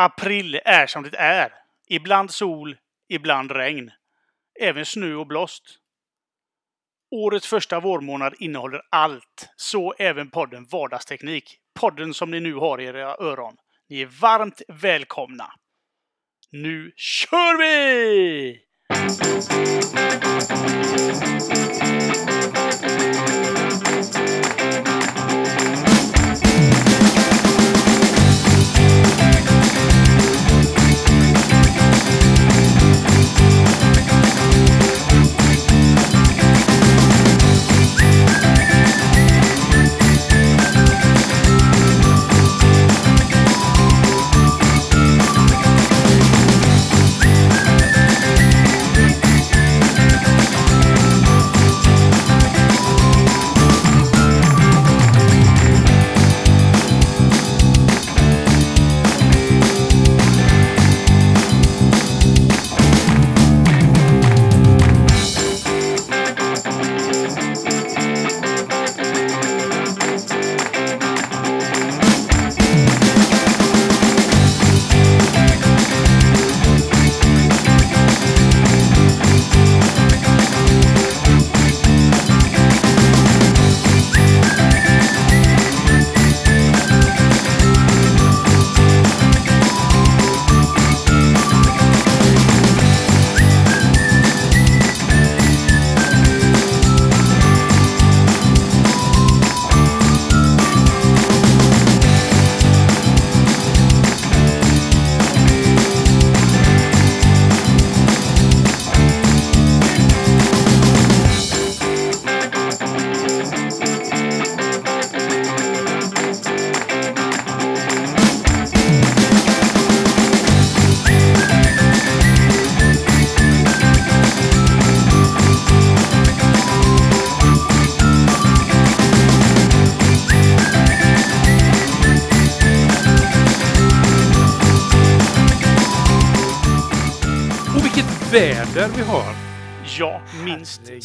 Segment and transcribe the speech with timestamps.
[0.00, 1.52] April är som det är.
[1.88, 2.76] Ibland sol,
[3.08, 3.90] ibland regn.
[4.60, 5.78] Även snö och blåst.
[7.10, 9.48] Årets första vårmånad innehåller allt.
[9.56, 11.58] Så även podden Vardagsteknik.
[11.80, 13.56] Podden som ni nu har i era öron.
[13.88, 15.52] Ni är varmt välkomna.
[16.50, 18.60] Nu kör vi!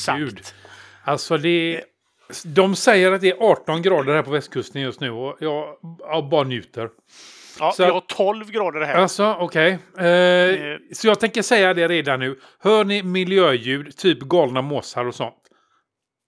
[0.08, 0.38] Herregud.
[0.46, 0.56] sagt.
[1.04, 1.84] Alltså det...
[2.46, 6.30] De säger att det är 18 grader här på västkusten just nu och jag, jag
[6.30, 6.90] bara njuter.
[7.59, 8.96] Ja, Så- vi har 12 grader här.
[8.96, 9.72] Alltså, okej.
[9.98, 12.40] Eh, så jag tänker säga det redan nu.
[12.59, 15.36] Hör ni miljöljud, typ galna måsar och sånt.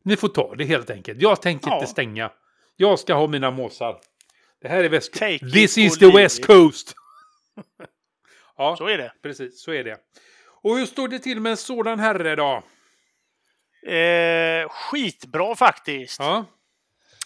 [0.03, 1.21] Ni får ta det helt enkelt.
[1.21, 1.75] Jag tänker Ja.
[1.75, 2.31] inte stänga.
[2.75, 3.97] Jag ska ha mina måsar.
[4.61, 5.51] Det här är västkusten.
[5.51, 6.93] This is the west coast.
[8.57, 9.11] ja, Så är det.
[9.23, 9.61] precis.
[9.63, 9.97] Så är det.
[10.63, 12.63] Och hur står det till med en sådan herre då?
[13.85, 16.19] Eh, skitbra faktiskt.
[16.19, 16.45] Ja,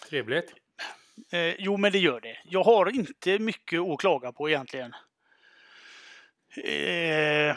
[0.08, 0.54] trevligt.
[1.32, 2.38] Eh, jo, men det gör det.
[2.44, 4.94] Jag har inte mycket att klaga på egentligen.
[6.64, 7.56] Eh,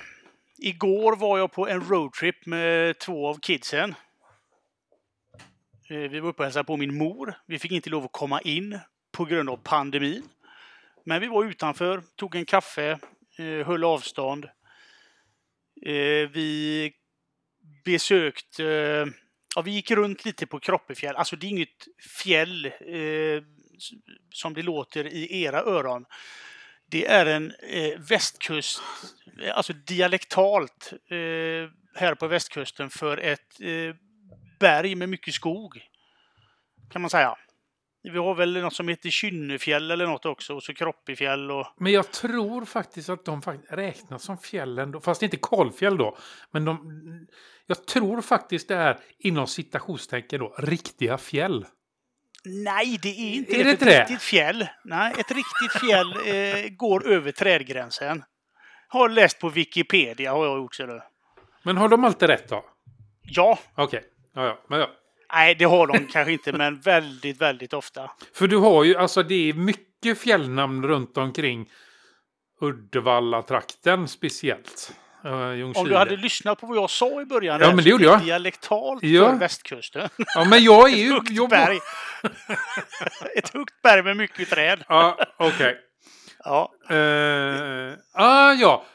[0.57, 3.95] igår var jag på en roadtrip med två av kidsen.
[5.89, 7.33] Eh, vi var uppe och hälsade på min mor.
[7.45, 8.79] Vi fick inte lov att komma in
[9.11, 10.23] på grund av pandemin.
[11.05, 12.99] Men vi var utanför, tog en kaffe,
[13.37, 14.45] eh, höll avstånd.
[15.85, 16.93] Eh, vi
[17.83, 18.59] besökt...
[18.59, 19.05] Eh,
[19.55, 21.15] ja, vi gick runt lite på Kroppefjäll.
[21.15, 21.87] Alltså det är inget
[22.23, 23.43] fjäll eh,
[24.33, 26.05] som det låter i era öron.
[26.85, 28.81] Det är en eh, västkust,
[29.53, 33.95] alltså dialektalt eh, här på västkusten för ett eh,
[34.59, 35.81] berg med mycket skog.
[36.91, 37.35] Kan man säga.
[38.03, 41.67] Vi har väl något som heter Kynnefjäll eller något också, och så Kroppefjäll och...
[41.77, 45.01] Men jag tror faktiskt att de räknas som fjällen då.
[45.01, 46.17] Fast inte kalfjäll då.
[46.51, 47.27] Men de,
[47.65, 51.65] jag tror faktiskt det är inom citationstecken då riktiga fjäll.
[52.45, 53.71] Nej, det är inte Är det.
[53.71, 53.99] ett det?
[54.01, 54.67] riktigt fjäll.
[54.83, 58.23] Nej, ett riktigt fjäll eh, går över trädgränsen.
[58.87, 60.75] Har läst på Wikipedia har jag gjort.
[60.75, 61.03] Så det.
[61.63, 62.65] Men har de alltid rätt då?
[63.21, 64.03] Ja, Okej.
[64.35, 64.59] Ja, ja.
[64.67, 64.89] Men ja.
[65.33, 68.11] Nej det har de kanske inte, men väldigt, väldigt ofta.
[68.33, 71.69] För du har ju, alltså det är mycket fjällnamn runt omkring
[72.61, 74.93] Uddevalla-trakten speciellt.
[75.25, 77.61] Uh, Om du hade lyssnat på vad jag sa i början.
[77.61, 78.21] Ja, men det gjorde jag.
[78.21, 79.29] Dialektalt Ja.
[79.29, 80.09] för västkusten.
[80.35, 81.11] Ja, men jag är ju...
[81.13, 81.79] Högt Jag, berg.
[83.37, 84.83] Ett högt berg med mycket träd.
[84.87, 85.77] ja, okej.
[86.45, 88.85] Ja, Eh, ah, ja.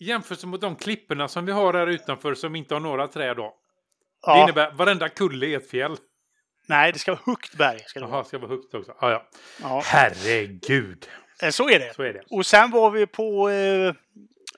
[0.00, 3.54] Jämfört mot de klipporna som vi har här utanför som inte har några träd då.
[4.24, 4.42] Det ja.
[4.42, 5.96] innebär varenda kulle är ett fjäll.
[6.66, 7.80] Nej, det ska vara högt berg.
[7.86, 8.16] Ska det vara.
[8.16, 8.94] Jaha, ska vara högt också.
[8.98, 9.28] Ah, ja.
[9.62, 9.82] Ja.
[9.84, 11.06] Herregud.
[11.42, 11.94] Eh, Så är det.
[11.94, 12.22] Så är det.
[12.30, 13.94] Och sen var vi på, eh,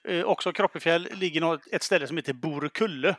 [0.08, 3.16] eh, också Kroppefjäll, ligger något, ett ställe som heter Borekulle.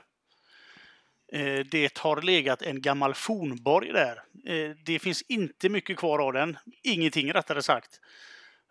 [1.34, 4.24] Eh, det har legat en gammal fornborg där.
[4.48, 6.58] Eh, det finns inte mycket kvar av den.
[6.84, 8.00] Ingenting rättare sagt.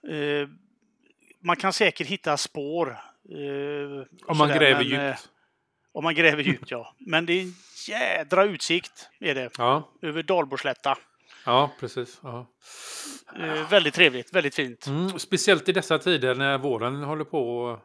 [0.09, 0.49] Eh,
[1.43, 2.99] man kan säkert hitta spår.
[4.27, 5.29] Om man sådär, gräver men, djupt.
[5.95, 6.95] Om man gräver djupt, ja.
[6.99, 7.55] Men det är en
[7.89, 9.51] jädra utsikt är det.
[9.59, 10.99] Ja, Över Dalborgslätta.
[11.47, 12.21] ja, precis.
[12.23, 12.47] Ja.
[13.41, 14.87] Eh, väldigt trevligt, väldigt fint.
[14.87, 17.79] Mm, speciellt i dessa tider när våren håller på och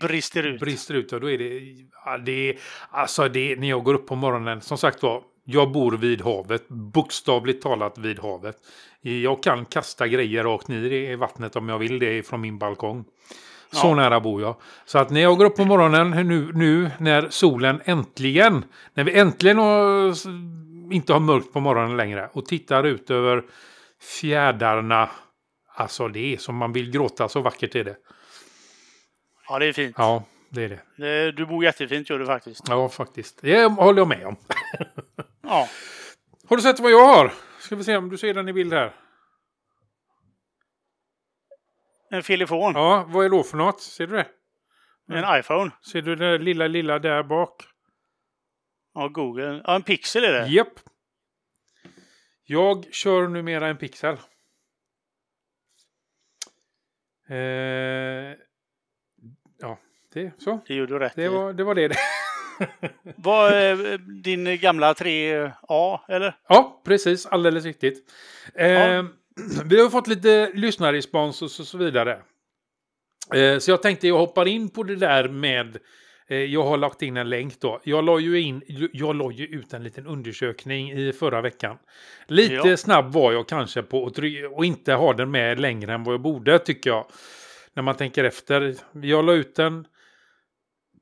[0.00, 0.60] Brister ut.
[0.60, 1.12] brister ut.
[1.12, 1.60] och Då är det,
[2.04, 2.58] ja, det
[2.90, 6.20] alltså det är, när jag går upp på morgonen, som sagt var, jag bor vid
[6.22, 8.56] havet, bokstavligt talat vid havet.
[9.00, 13.04] Jag kan kasta grejer rakt ner i vattnet om jag vill det från min balkong.
[13.74, 13.94] Så Ja.
[13.94, 14.56] nära bor jag.
[14.84, 19.18] Så att när jag går upp på morgonen nu, nu när solen äntligen, när vi
[19.18, 20.14] äntligen har,
[20.92, 23.42] inte har mörkt på morgonen längre och tittar ut över
[24.20, 25.10] fjädarna.
[25.76, 27.96] Alltså det är som man vill gråta, så vackert är det.
[29.48, 29.94] Ja, det är fint.
[29.98, 31.26] Ja, det är det.
[31.28, 32.64] Eh, Du bor jättefint, gör du faktiskt.
[32.68, 33.38] Ja, faktiskt.
[33.42, 34.36] Det håller jag med om.
[35.42, 35.68] Ja.
[36.48, 37.32] Har du sett vad jag har?
[37.60, 38.92] Ska vi se om du ser den i bild här.
[42.14, 42.72] En filifon.
[42.74, 43.80] Ja, vad är då för något?
[43.80, 44.26] Ser du det?
[45.18, 45.70] En iPhone.
[45.92, 47.62] Ser du det lilla, lilla där bak?
[48.94, 49.62] Ja, Google.
[49.64, 50.46] Ja, en Pixel är det.
[50.46, 50.72] Japp.
[52.44, 54.16] Jag kör numera en Pixel.
[57.28, 57.36] Eh,
[59.60, 59.78] ja,
[60.12, 60.60] det så.
[60.66, 61.28] Det gjorde du rätt Det i.
[61.28, 61.64] var det.
[61.64, 61.96] Var det.
[63.16, 66.36] Var eh, din gamla 3A, eller?
[66.48, 67.26] Ja, precis.
[67.26, 68.12] Alldeles riktigt.
[68.54, 69.04] Eh, Ja.
[69.64, 72.22] Vi har fått lite lyssnarrespons och så, så vidare.
[73.34, 75.78] Eh, så jag tänkte jag hoppar in på det där med
[76.28, 77.80] eh, jag har lagt in en länk då.
[77.84, 81.76] Jag la ju in, jag la ju ut en liten undersökning i förra veckan.
[82.26, 82.76] Lite Ja.
[82.76, 84.18] snabb var jag kanske på att
[84.52, 87.06] och inte ha den med längre än vad jag borde tycker jag.
[87.74, 88.74] När man tänker efter.
[88.92, 89.86] Jag la ut den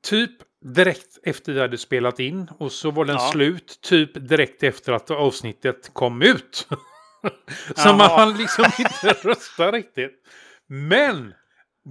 [0.03, 0.31] typ
[0.75, 3.29] direkt efter vi hade spelat in och så var den Ja.
[3.31, 6.67] slut typ direkt efter att avsnittet kom ut.
[7.75, 7.95] så Jaha.
[8.25, 10.23] man liksom inte rösta riktigt.
[10.67, 11.33] Men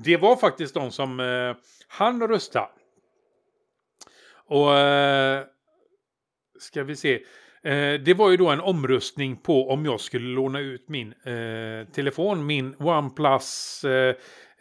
[0.04, 1.56] det var faktiskt de som eh,
[1.88, 2.68] hann rösta.
[4.46, 5.44] Och eh,
[6.58, 7.14] ska vi se.
[7.64, 11.88] Eh, det var ju då en omröstning på om jag skulle låna ut min eh,
[11.92, 14.14] telefon, min OnePlus, eh,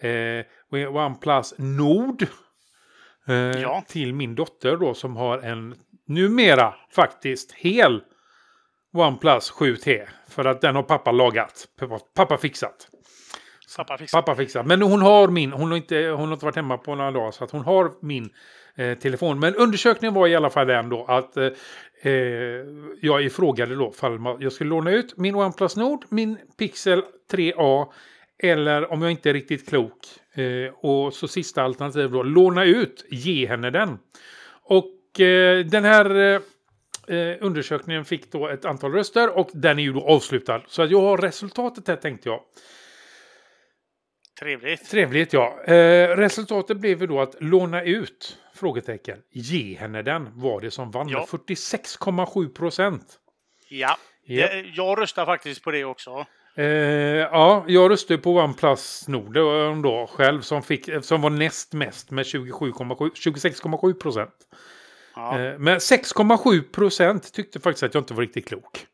[0.09, 2.23] eh, OnePlus Nord.
[3.27, 3.83] Eh, Ja.
[3.87, 5.75] Till min dotter då som har en
[6.07, 8.01] numera faktiskt hel
[8.93, 10.07] OnePlus 7T.
[10.29, 11.67] För att den har pappa lagat.
[12.15, 12.87] Pappa, fixat.
[13.77, 14.21] Pappa fixar.
[14.21, 14.63] Pappa fixar.
[14.63, 17.31] Men hon har min, hon har inte, hon har inte varit hemma på några dagar
[17.31, 18.29] så att hon har min
[18.75, 19.39] eh, telefon.
[19.39, 21.47] Men undersökningen var i alla fall den då att eh,
[22.01, 22.11] eh,
[23.01, 27.87] jag ifrågade då fall jag skulle låna ut min OnePlus Nord, min Pixel 3A
[28.43, 29.97] eller om jag inte är riktigt klok.
[30.33, 33.99] Eh, och så sista alternativ då, låna ut, ge henne den.
[34.63, 36.41] Och eh, den här
[37.07, 40.61] eh, undersökningen fick då ett antal röster och den är ju då avslutad.
[40.67, 42.41] Så att jag har resultatet här tänkte jag.
[44.39, 44.89] Trevligt.
[44.89, 45.63] Trevligt ja.
[45.63, 48.37] Eh, resultatet blev ju då att låna ut?
[48.55, 49.17] Frågetecken.
[49.31, 51.19] Ge henne den var det som vann Ja.
[51.19, 53.19] med 46,7 procent.
[53.69, 53.97] Ja.
[54.23, 54.47] Ja.
[54.47, 56.25] Det, jag röstar faktiskt på det också.
[56.55, 61.73] Eh, ja, jag röstade på OnePlus Nord eh, då själv som, fick, som var näst
[61.73, 64.35] mest med 27,7 26,7 procent.
[65.15, 65.39] Ja.
[65.39, 68.87] Eh, men 6,7 procent tyckte faktiskt att jag inte var riktigt klok.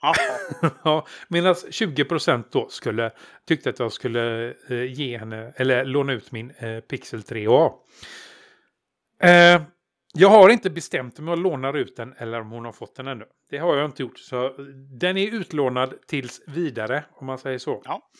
[0.00, 0.14] Ja.
[0.84, 3.10] ja, Medan 20 procent då skulle,
[3.48, 7.72] tyckte att jag skulle eh, ge henne, eller låna ut min eh, Pixel 3A.
[9.22, 9.62] Eh,
[10.14, 13.06] jag har inte bestämt om jag lånar ut den eller om hon har fått den
[13.06, 13.24] ännu.
[13.50, 14.18] Det har jag inte gjort.
[14.18, 14.54] Så
[15.00, 17.82] den är utlånad tills vidare, om man säger så.
[17.84, 18.10] Ja.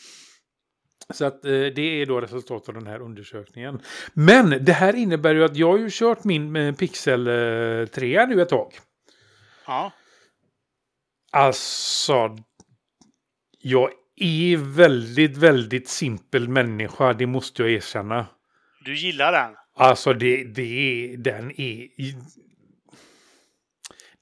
[1.14, 3.80] Så att eh, det är då resultatet av den här undersökningen.
[4.14, 8.26] Men det här innebär ju att jag har ju kört min eh, Pixel eh, 3
[8.26, 8.72] nu ett tag.
[9.66, 9.92] ja.
[11.32, 12.36] Alltså,
[13.58, 18.26] jag är väldigt, väldigt simpel människa, det måste jag erkänna.
[18.84, 19.56] Du gillar den?
[19.74, 21.88] Alltså, det, det är, den är...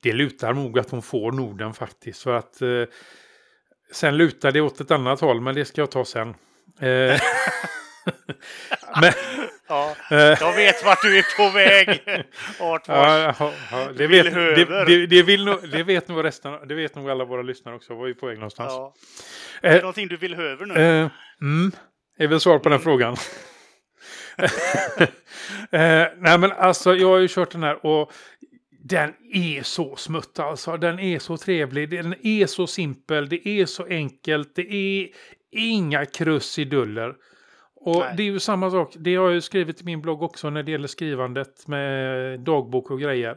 [0.00, 2.22] Det lutar nog att hon får Norden faktiskt.
[2.22, 2.84] För att eh,
[3.92, 6.34] sen lutar det åt ett annat håll, men det ska jag ta sen.
[6.80, 7.20] Eh,
[9.00, 9.12] men,
[9.68, 9.96] Ja.
[10.10, 11.88] eh, Jag vet vart du är på väg.
[12.60, 12.96] Artfors.
[12.96, 14.86] Ja, ja, det, vet, det, höver.
[14.86, 17.94] det, det, vill nog, det vet nog resten, det vet nog alla våra lyssnare också.
[17.94, 18.72] Var vi på väg någonstans?
[18.72, 18.94] Ja.
[19.62, 20.74] Är det Eh, någonting du vill över nu?
[20.74, 21.72] Eh, mm,
[22.18, 23.12] är väl svar på den frågan.
[25.70, 28.12] eh, nej men alltså jag har ju kört den här och
[28.84, 30.76] den är så smutt alltså.
[30.76, 31.90] Den är så trevlig.
[31.90, 33.28] Den är så simpel.
[33.28, 34.52] Det är så enkelt.
[34.56, 35.08] Det är
[35.54, 37.14] inga krusiduller.
[37.76, 38.14] Och Nej.
[38.16, 38.94] det är ju samma sak.
[38.98, 42.90] Det har jag ju skrivit i min blogg också när det gäller skrivandet med dagbok
[42.90, 43.36] och grejer.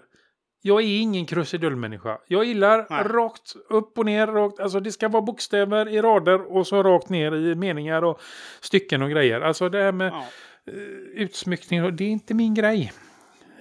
[0.61, 2.17] jag är ingen krusidullmänniska.
[2.27, 3.03] Jag gillar Nej.
[3.03, 4.27] rakt upp och ner.
[4.27, 8.21] Rakt, alltså det ska vara bokstäver i rader och så rakt ner i meningar och
[8.61, 9.41] stycken och grejer.
[9.41, 10.25] Alltså det här med Ja.
[10.73, 12.91] eh, utsmyckning, det är inte min grej.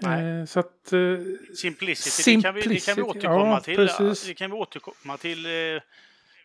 [0.00, 0.40] Nej.
[0.40, 0.92] Eh, så att...
[0.92, 0.98] Eh,
[1.54, 3.76] Simplicity, Det, kan vi, det kan vi Simplicity, återkomma ja, till.
[3.76, 4.26] precis.
[4.26, 5.46] Det kan vi återkomma till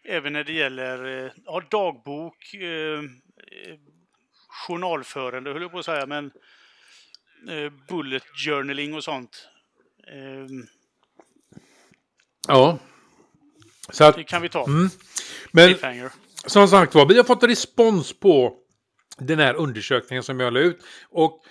[0.03, 3.01] även när det gäller eh, ja, dagbok, eh,
[4.67, 6.31] journalförande höll jag på att säga, men
[7.50, 9.48] eh, bullet journaling och sånt.
[10.08, 10.48] Eh,
[12.48, 12.79] ja.
[13.89, 14.65] Så att, det kan vi ta.
[14.65, 14.89] mm.
[15.51, 15.75] Men
[16.46, 18.58] som sagt var, vi har fått respons på
[19.17, 20.79] den här undersökningen som jag la ut.
[21.10, 21.43] Och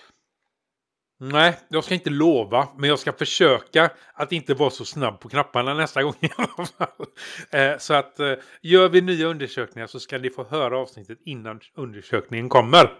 [1.23, 5.29] nej, jag ska inte lova, men jag ska försöka att inte vara så snabb på
[5.29, 7.07] knapparna nästa gång i alla fall.
[7.51, 11.59] Eh, så att eh, gör vi nya undersökningar så ska ni få höra avsnittet innan
[11.75, 12.93] undersökningen kommer.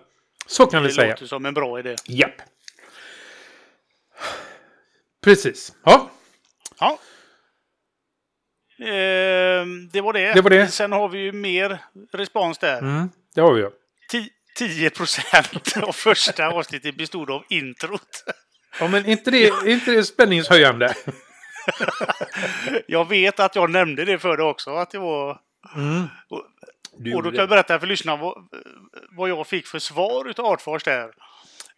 [0.47, 1.09] Så kan vi Det säga.
[1.09, 1.95] låter som en bra idé.
[2.07, 2.35] Japp.
[5.23, 5.73] Precis.
[5.83, 6.09] Ja,
[6.79, 6.99] Ja.
[8.79, 10.33] Eh, det var det.
[10.33, 10.67] Det var det.
[10.67, 11.79] Sen har vi ju mer
[12.13, 12.77] respons där.
[12.79, 13.69] mm, det har vi ju.
[14.13, 14.29] Ti-
[14.69, 18.23] 10 procent av första avsnittet bestod av introt.
[18.79, 20.93] Ja, men inte det, inte det spänningshöjande?
[22.87, 25.39] Jag vet att jag nämnde det för dig också, att det var...
[25.75, 26.03] Mm.
[26.29, 26.43] Och,
[26.97, 28.37] Du och då kan jag berätta för lyssnarna vad,
[29.17, 31.11] vad jag fick för svar utav Artfors där.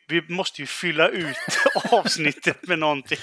[0.08, 1.38] Vi måste ju fylla ut
[1.92, 3.20] avsnittet med någonting.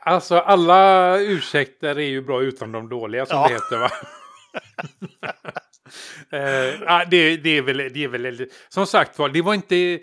[0.00, 3.48] Alltså alla ursäkter är ju bra utan de dåliga som Ja.
[3.48, 3.90] det heter va?
[6.30, 8.46] eh, det, det, är väl, det är väl...
[8.68, 10.00] Som sagt var, det var inte...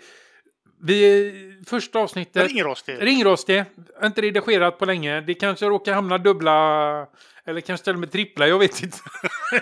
[0.80, 2.48] Vi, första avsnittet...
[2.48, 2.96] Ringer oss det.
[2.96, 3.64] Ring oss det.
[4.04, 5.20] Inte redigerat på länge.
[5.20, 7.06] Det kanske råkar hamna dubbla...
[7.44, 8.98] Eller kanske till och med trippla, jag vet inte.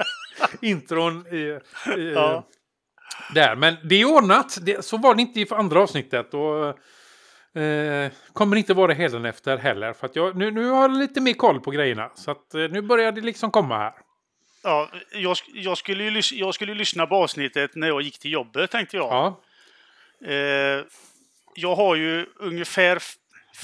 [0.61, 1.37] Intron i,
[1.96, 2.46] i, Ja.
[3.35, 3.56] där.
[3.56, 4.58] Men det är ordnat.
[4.62, 6.35] Det, så var det inte i andra avsnittet.
[6.35, 6.68] Och,
[7.61, 9.92] eh, kommer inte vara det hädanefter heller.
[9.92, 12.11] För att jag, nu, nu har jag lite mer koll på grejerna.
[12.14, 13.92] Så att, eh, nu börjar det liksom komma här.
[14.66, 18.70] Ja, jag, jag, skulle ju, jag skulle lyssna på avsnittet när jag gick till jobbet,
[18.70, 19.06] tänkte jag.
[19.12, 19.42] Ja,
[20.26, 20.85] Eh,
[21.54, 23.02] jag har ju ungefär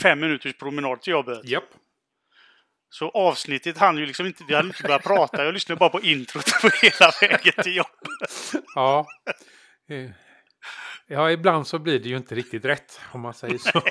[0.02, 1.44] fem minuters promenad till jobbet.
[1.44, 1.64] japp.
[2.90, 5.44] Så avsnittet hann ju liksom inte, vi hade inte börjat prata.
[5.44, 8.64] Jag lyssnade bara på introt på hela vägen till jobbet.
[8.75, 9.06] Ja.
[9.90, 10.11] Eh,
[11.06, 13.71] Ja, ibland så blir det ju inte riktigt rätt om man säger så.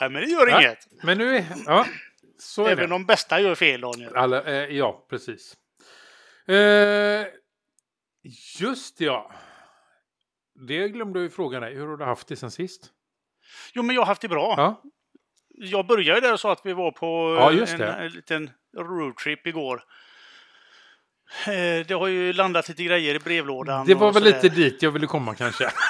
[0.00, 0.86] Nej, men det gör Ja, inget.
[1.02, 1.44] Men nu är...
[1.66, 1.86] Ja,
[2.38, 2.94] så är Även det.
[2.94, 4.16] de bästa gör fel, Daniel.
[4.16, 5.54] Alla, eh, ja, precis.
[6.54, 7.26] Eh,
[8.60, 9.30] just ja.
[10.68, 11.74] Det glömde jag ju fråga dig.
[11.74, 12.90] Hur har du haft det sen sist?
[13.72, 14.54] Jo, men jag har haft det bra.
[14.56, 14.82] Ja,
[15.48, 19.82] Jag började där och sa att vi var på Ja, en, en liten roadtrip igår.
[21.46, 23.86] Eh, Det har ju landat lite grejer i brevlådan.
[23.86, 25.70] det var väl lite dit jag ville komma kanske.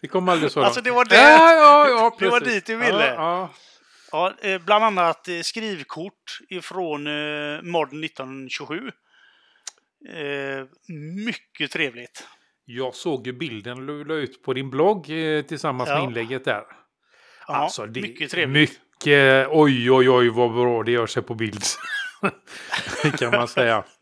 [0.00, 0.66] Vi kom aldrig så långt.
[0.66, 3.04] Alltså, det var det- Ja, det var dit du ville.
[4.12, 8.90] Ja, eh, bland annat eh, skrivkort ifrån eh, Modern 1927.
[10.08, 10.66] Eh,
[11.26, 12.26] mycket trevligt.
[12.64, 15.06] Jag såg ju bilden du la ut på din blogg
[15.48, 15.94] tillsammans Ja.
[15.96, 16.62] med inlägget där.
[17.46, 18.70] Ja, Alltså, det mycket trevligt.
[18.70, 21.62] Mycket, oj, oj, oj, vad bra det gör sig på bild.
[23.18, 23.84] kan man säga.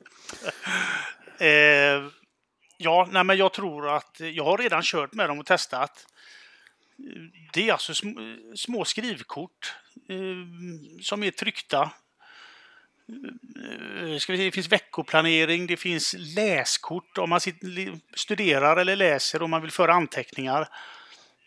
[1.38, 2.02] Eh,
[2.78, 6.06] ja, nej, men jag tror att jag har redan kört med dem och testat.
[7.52, 7.94] Det är alltså
[8.56, 9.74] små, skrivkort
[10.08, 11.90] eh, som är tryckta.
[13.08, 17.40] Eh, ska vi se, det finns veckoplanering, det finns läskort om man
[18.14, 20.68] studerar eller läser om man vill föra anteckningar.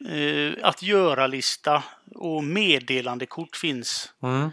[0.07, 1.83] Eh, att göra-lista
[2.15, 4.13] och meddelandekort finns.
[4.23, 4.49] Mm.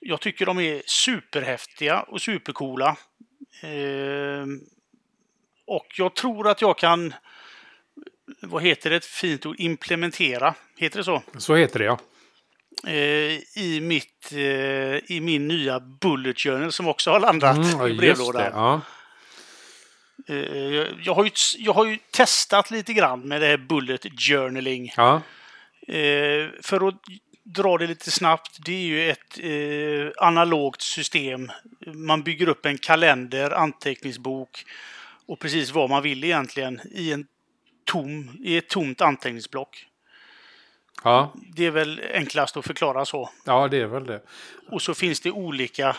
[0.00, 2.96] Jag tycker de är superhäftiga och supercoola.
[3.62, 4.46] Eh,
[5.66, 7.14] och jag tror att jag kan,
[8.40, 11.22] vad heter det, ett fint ord, implementera, heter det så?
[11.38, 11.98] Så heter det ja.
[12.86, 14.38] Eh, I, mitt, eh,
[15.12, 18.42] I min nya Bullet Journal som också har landat Mm, i brevlådan.
[18.42, 18.50] det.
[18.54, 18.80] Ja.
[20.28, 24.92] Eh, jag, har ju, jag har ju testat lite grann med det här Bullet Journaling.
[24.96, 25.22] Ja.
[26.62, 26.94] För att
[27.44, 29.38] dra det lite snabbt, det är ju ett
[30.16, 31.52] analogt system.
[31.86, 34.64] Man bygger upp en kalender, anteckningsbok
[35.26, 37.26] och precis vad man vill egentligen i, en
[37.84, 39.86] tom, i ett tomt anteckningsblock.
[41.04, 41.32] Ja.
[41.56, 43.30] Det är väl enklast att förklara så.
[43.44, 44.22] ja, det är väl det.
[44.70, 45.96] Och så finns det olika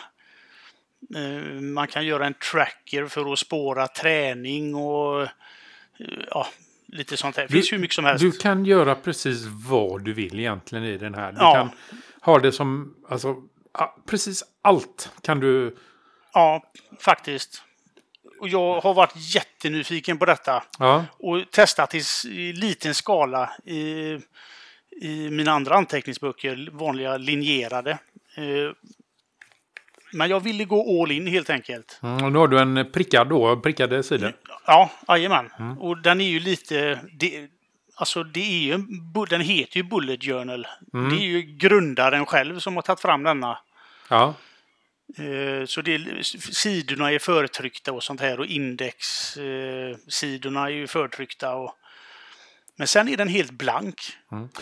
[1.16, 5.28] eh, man kan göra en tracker för att spåra träning och eh,
[6.30, 6.46] ja,
[6.86, 7.42] lite sånt där.
[7.42, 8.20] Det finns hur mycket som helst.
[8.22, 11.32] Du kan göra precis vad du vill egentligen i den här.
[11.32, 11.54] Du Ja.
[11.54, 11.70] kan
[12.20, 13.36] ha det som, alltså,
[14.06, 15.76] precis allt kan du.
[16.32, 16.62] Ja,
[17.00, 17.62] faktiskt.
[18.40, 23.80] Och jag har varit jättenyfiken på detta Ja, och testat i, liten skala i,
[25.02, 27.90] i mina andra anteckningsböcker, vanliga linjerade.
[28.36, 28.72] Eh,
[30.12, 32.00] men jag ville gå all in helt enkelt.
[32.02, 34.32] Mm, och nu har du en prickad då, prickade sidor.
[34.66, 35.50] Ja, jajamän.
[35.80, 37.00] Och den är ju lite...
[37.12, 37.48] Det,
[37.94, 38.78] alltså det är ju,
[39.28, 40.66] den heter ju Bullet Journal.
[40.92, 43.58] Det är ju grundaren själv som har tagit fram denna.
[44.08, 44.34] Ja,
[45.66, 51.54] Så det, sidorna är förtryckta och sånt här och indexsidorna är ju förtryckta.
[51.54, 51.74] Och,
[52.76, 54.00] men sen är den helt blank.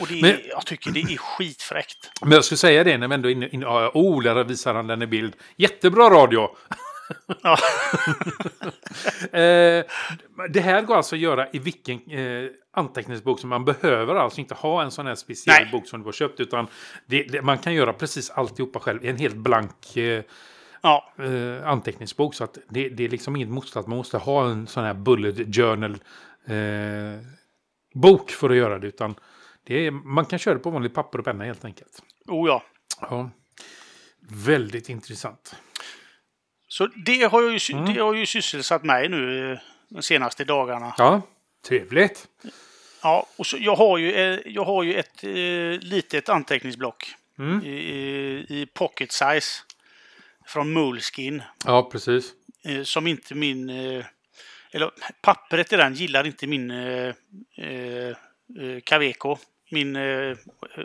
[0.00, 2.10] Och det är, Men- jag tycker det är skitfräckt.
[2.20, 3.30] men jag skulle säga det när vi ändå.
[3.30, 5.36] In, ja, oh, där visar han den i bild.
[5.56, 6.56] Jättebra radio!
[7.42, 7.56] Ja.
[9.24, 9.84] Eh,
[10.50, 14.54] det här går alltså att göra i vilken eh, anteckningsbok som man behöver alltså inte
[14.54, 15.72] ha en sån här speciell Nej.
[15.72, 16.66] bok som du har köpt utan
[17.06, 20.22] det, det, man kan göra precis alltihopa själv i en helt blank eh,
[20.82, 21.12] Ja,
[21.64, 22.34] anteckningsbok.
[22.34, 24.94] Så att det, det är liksom inget måste att man måste ha en sån här
[24.94, 25.96] bullet journal
[27.94, 29.14] bok för att göra det utan
[29.66, 32.02] det är, man kan köra det på vanligt papper och penna helt enkelt.
[32.28, 32.62] oh ja.
[33.00, 33.30] Ja.
[34.28, 35.56] Väldigt intressant.
[36.74, 37.94] Så det har, ju, Mm.
[37.94, 40.94] det har ju sysselsatt mig nu eh, de senaste dagarna.
[40.98, 41.22] Ja,
[41.68, 42.26] trevligt.
[43.02, 47.64] Ja, och så, jag, har ju, eh, jag har ju ett eh, litet anteckningsblock Mm.
[47.64, 47.76] i,
[48.48, 49.62] i, pocket size
[50.46, 51.42] från Moleskin.
[51.64, 52.32] Ja, precis.
[52.64, 53.70] Eh, som inte min...
[53.70, 54.04] Eh,
[54.72, 54.90] eller
[55.22, 56.72] pappret i den gillar inte min
[58.84, 59.36] Caveco.
[59.70, 59.98] Min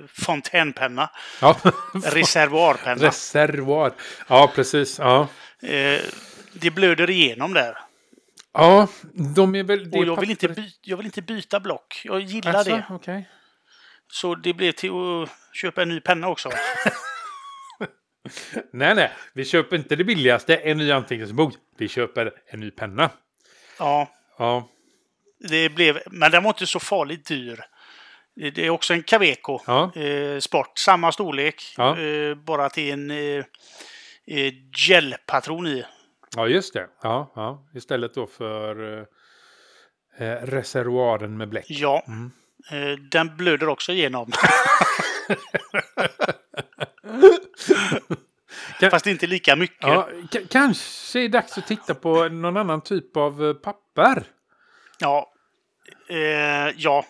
[0.08, 1.10] fontänpenna.
[1.42, 1.58] Ja.
[2.04, 3.08] Reservoarpenna.
[3.08, 3.92] Reservoar.
[4.28, 5.00] Ja, precis.
[5.00, 5.28] Ja.
[5.64, 6.02] Eh,
[6.54, 7.78] det blöder igenom där.
[8.54, 8.88] Ja,
[9.36, 9.92] de är väl...
[9.94, 12.02] Och jag vill, inte by, jag vill inte byta block.
[12.04, 12.86] Jag gillar Alltså, det.
[12.90, 13.30] okej.
[14.12, 16.50] Så det blev till att köpa en ny penna också.
[18.74, 19.12] Nej, nej.
[19.34, 21.54] Vi köper inte det billigaste, en ny anteckningsbok.
[21.78, 23.10] Vi köper en ny penna.
[23.80, 24.70] Ja, Ja,
[25.50, 27.60] det blev, men den var inte så farligt dyr.
[28.36, 29.96] Det det är också en Caveco Ja.
[29.96, 31.74] eh, Sport, samma storlek.
[31.78, 32.00] Ja.
[32.00, 33.44] Eh, bara till en eh,
[34.30, 34.54] eh,
[34.88, 35.86] gelpatron i.
[36.36, 36.88] ja just det.
[37.04, 37.68] Ja, ja.
[37.76, 39.06] Istället då för eh,
[40.28, 41.66] eh, reservoaren med bläck.
[41.70, 42.32] Ja, Mm.
[42.72, 44.32] eh, den blöder också igenom.
[48.92, 49.78] Fast inte lika mycket.
[49.88, 50.10] Ja,
[50.50, 54.24] kanske är det dags att titta på någon annan typ av eh, papper.
[55.00, 55.32] Ja,
[56.10, 57.06] eh, ja.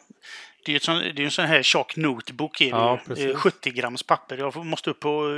[0.66, 2.62] det är ett sån- det är en sån här tjock notebook.
[2.62, 3.08] Ja, ju.
[3.08, 3.26] precis.
[3.26, 4.38] Eh, 70 grams papper.
[4.38, 5.30] Jag måste upp på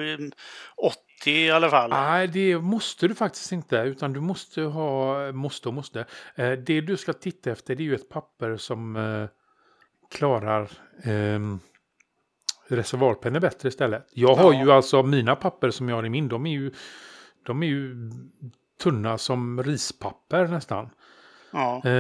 [1.28, 1.90] eh, 80 i alla fall.
[1.90, 3.76] Nej, det måste du faktiskt inte.
[3.78, 6.06] Utan du måste ha, måste och måste.
[6.36, 9.26] Eh, det du ska titta efter det är ju ett papper som eh,
[10.12, 10.62] klarar
[11.04, 11.40] eh,
[12.68, 14.08] reservoarpennor bättre istället.
[14.14, 14.64] Jag har Ja.
[14.64, 16.72] ju alltså mina papper som jag har i min, de är ju,
[17.46, 17.96] de är ju
[18.84, 20.90] tunna som rispapper nästan.
[21.52, 21.82] Ja.
[21.86, 21.92] Eh,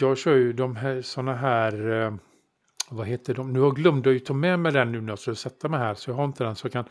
[0.00, 1.72] jag kör ju de här sådana här,
[2.90, 3.52] vad heter de?
[3.52, 5.94] Nu har jag att ta med mig den nu när jag ska sätta mig här
[5.94, 6.84] så jag har inte den så jag kan.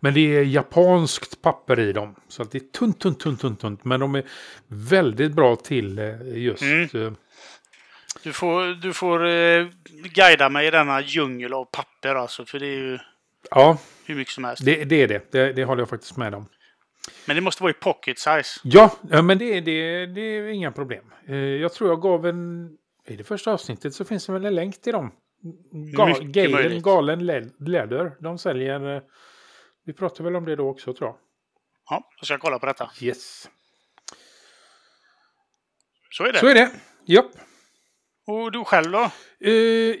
[0.00, 2.14] Men det är japanskt papper i dem.
[2.28, 3.84] Så att det är tunt, tunt, tunt, tunt, tunt.
[3.84, 4.22] Men de är
[4.68, 6.62] väldigt bra till eh, just.
[6.62, 6.82] Mm.
[7.06, 7.12] eh,
[8.22, 9.66] Du får, du får eh,
[10.14, 12.44] guida mig i denna djungel av papper alltså.
[12.44, 12.98] För det är ju
[13.50, 14.64] Ja, hur mycket som helst.
[14.64, 15.32] det, det är det.
[15.32, 15.52] det.
[15.52, 16.46] Det håller jag faktiskt med om.
[17.26, 18.60] Men det måste vara i pocket size.
[18.62, 21.04] Ja, ja men det, det, det är inga problem.
[21.28, 22.70] Eh, jag tror jag gav en...
[23.08, 25.10] I det första avsnittet så finns det väl en länk till dem.
[25.96, 26.82] Ga, Mycket Galen.
[26.82, 28.16] Galen Le- Leather.
[28.20, 28.96] De säljer...
[28.96, 29.02] eh,
[29.84, 31.16] Vi pratade väl om det då också tror jag.
[31.90, 32.90] Ja, jag ska kolla på detta.
[33.00, 33.50] Yes.
[36.10, 36.38] Så är det.
[36.38, 36.70] Så är det.
[37.06, 37.30] Japp.
[38.26, 39.10] Och du själv då?
[39.40, 39.52] Eh,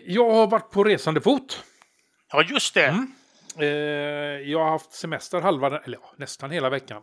[0.06, 1.64] jag har varit på resande fot.
[2.32, 2.86] Ja, just det.
[2.86, 3.12] Mm.
[3.58, 7.02] Eh, jag har haft semester halva, eller ja, nästan hela veckan.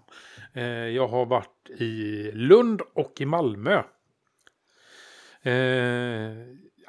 [0.53, 3.83] Eh, jag har varit i Lund och i Malmö.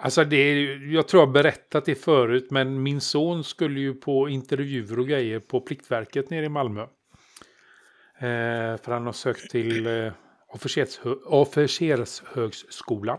[0.04, 3.94] Alltså det, är- jag tror jag har berättat det förut, men min son skulle ju
[3.94, 6.80] på intervjuer och grejer på Pliktverket nere i Malmö.
[8.18, 10.12] Eh, för han har sökt till eh,
[10.54, 13.18] officershö- officershögskolan.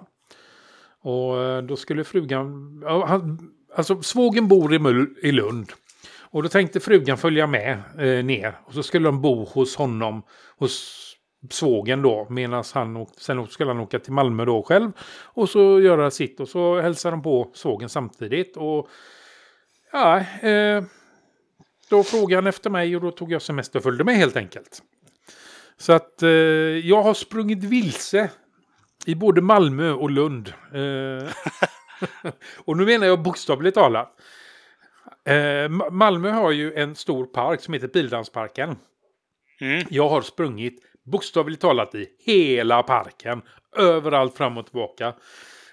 [1.01, 5.71] Och eh, då skulle frugan, ja, han, alltså svågen bor i, Mul i Lund.
[6.19, 8.59] Och då tänkte frugan följa med eh, ner.
[8.65, 10.23] Och så skulle de bo hos honom,
[10.57, 11.04] hos
[11.49, 12.27] svågen då.
[12.29, 14.91] Medan han, sen skulle han åka till Malmö då själv.
[15.23, 16.39] Och så göra sitt.
[16.39, 18.57] Och så hälsar de på svågen samtidigt.
[18.57, 18.89] Och
[19.91, 20.83] ja, eh,
[21.89, 24.81] då frågade han efter mig och då tog jag semester och följde med helt enkelt.
[25.77, 28.29] Så att eh, jag har sprungit vilse
[29.05, 30.53] i både Malmö och Lund.
[30.73, 31.29] Eh,
[32.65, 34.15] och nu menar jag bokstavligt talat.
[35.25, 35.33] Eh,
[35.69, 38.75] Ma- Malmö har ju en stor park som heter Pildammsparken.
[39.61, 39.85] Mm.
[39.89, 43.41] Jag har sprungit bokstavligt talat i hela parken.
[43.77, 45.07] Överallt fram och tillbaka.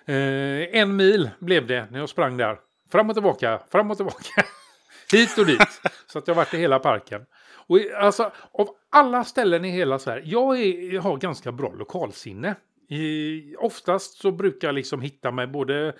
[0.07, 2.59] Eh, en mil blev det när jag sprang där.
[2.93, 4.45] Fram och tillbaka, fram och tillbaka.
[5.13, 5.81] Hit och dit.
[6.07, 7.27] Så att jag har varit i hela parken.
[7.67, 10.23] Och alltså, av alla ställen i hela Sverige.
[10.27, 12.55] Jag, är, jag har ganska bra lokalsinne.
[12.89, 15.95] I, oftast så brukar jag liksom hitta mig både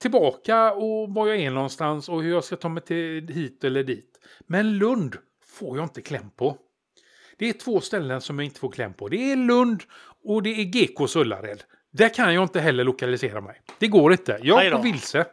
[0.00, 3.84] tillbaka och var jag är någonstans och hur jag ska ta mig till hit eller
[3.84, 4.20] dit.
[4.46, 6.56] Men Lund får jag inte kläm på.
[7.38, 9.08] Det är två ställen som jag inte får kläm på.
[9.08, 9.82] Det är Lund
[10.24, 11.62] och det är GKs Ullared.
[11.92, 13.60] Där kan jag inte heller lokalisera mig.
[13.78, 14.38] Det går inte.
[14.42, 15.26] Jag går vilse.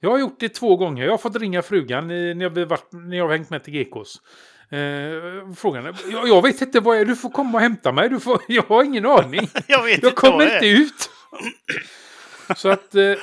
[0.00, 1.04] Jag har gjort det två gånger.
[1.04, 3.72] Jag har fått ringa frugan i- när jag, varit, när jag har hängt med till
[3.74, 4.16] GKs.
[4.72, 7.04] Eh, frågan jag, jag vet inte vad jag är.
[7.04, 8.08] Du får komma och hämta mig.
[8.08, 9.48] Du får, jag har ingen aning.
[9.68, 10.80] Jag vet Jag inte kommer inte är.
[10.80, 11.10] ut.
[12.56, 12.94] Så att...
[12.94, 13.02] Eh,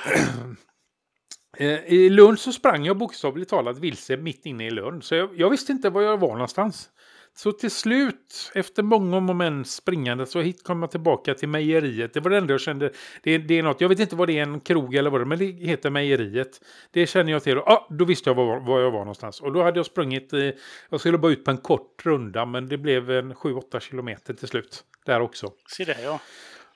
[1.58, 5.04] eh, I Lund så sprang jag bokstavligt talat vilse mitt inne i Lund.
[5.04, 6.89] Så jag, jag visste inte var jag var någonstans.
[7.36, 12.13] Så till slut, efter många men springande, så hit kom jag tillbaka till mejeriet.
[12.13, 12.91] Det var det enda jag kände.
[13.24, 15.24] Det, det är något, jag vet inte vad det är, en krog eller vad det
[15.24, 16.62] är, men det heter mejeriet.
[16.91, 17.58] Det känner jag till.
[17.58, 19.41] Ah, då visste jag var, var jag var någonstans.
[19.41, 20.50] Och då hade jag sprungit, eh,
[20.89, 24.48] jag skulle bara ut på en kort runda, men det blev en 7-8 kilometer till
[24.48, 24.84] slut.
[25.06, 25.52] Där också.
[25.78, 26.19] Se där ja.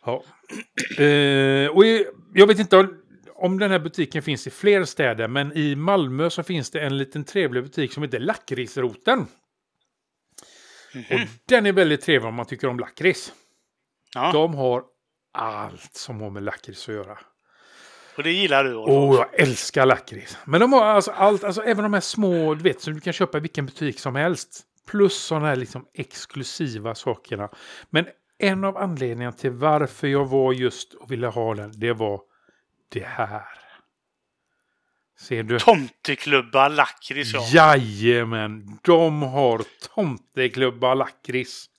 [0.06, 0.24] Ja.
[1.04, 2.98] Eh, och i- jag vet inte om-
[3.36, 6.98] om den här butiken finns i fler städer, men i Malmö så finns det en
[6.98, 9.26] liten trevlig butik som heter Lakritsroten.
[10.94, 13.34] Och den är väldigt trevlig om man tycker om lakrits.
[14.14, 14.32] ja.
[14.32, 14.84] De har
[15.34, 17.20] allt som har med lakrits att göra.
[18.18, 18.76] Och det gillar du?
[18.76, 20.38] Åh, jag älskar lakrits.
[20.46, 23.14] Men de har alltså allt, alltså även de här små, du vet, som du kan
[23.14, 24.64] köpa i vilken butik som helst.
[24.88, 27.50] Plus sådana här liksom exklusiva sakerna.
[27.90, 32.22] Men en av anledningarna till varför jag var just och ville ha den, det var
[32.90, 33.44] det här.
[35.20, 35.60] Ser du?
[35.60, 37.42] Tomteklubba lakrits ja.
[37.52, 39.64] Jajamän, de har
[39.96, 41.70] tomteklubba lakrits.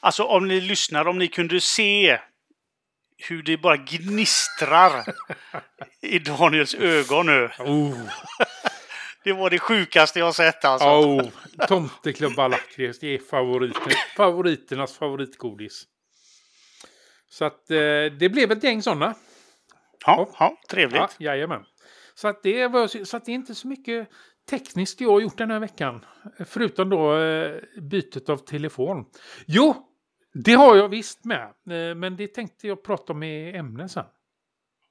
[0.00, 2.18] Alltså om ni lyssnar, om ni kunde se
[3.28, 5.04] hur det bara gnistrar
[6.00, 7.50] i Daniels ögon nu.
[7.58, 7.98] Oh,
[9.24, 10.88] Det var det sjukaste jag sett alltså.
[10.88, 11.28] oh,
[11.68, 15.86] tomteklubba lakrits, det är favoriten, favoriternas favoritgodis.
[17.30, 17.76] Så att eh,
[18.18, 19.14] det blev ett gäng sådana.
[20.06, 21.00] Ja, ja, trevligt.
[21.00, 21.64] Ja, jajamän.
[22.18, 24.08] Så att, det var, så att det är inte så mycket
[24.50, 26.04] tekniskt jag har gjort den här veckan.
[26.46, 29.04] Förutom då eh, bytet av telefon.
[29.46, 29.88] Jo,
[30.34, 31.42] det har jag visst med.
[31.42, 34.04] Eh, men det tänkte jag prata om i ämnen sen.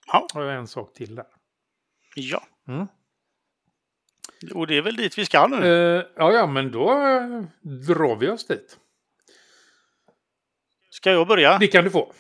[0.08, 0.28] Ja.
[0.34, 1.26] Har jag en sak till där.
[2.16, 2.44] Ja.
[2.68, 2.88] Mm.
[4.54, 5.56] Och det är väl dit vi ska nu.
[5.58, 7.44] Eh, ja, ja, men då eh,
[7.88, 8.78] drar vi oss dit.
[10.90, 11.58] Ska jag börja?
[11.58, 12.14] Det kan du få.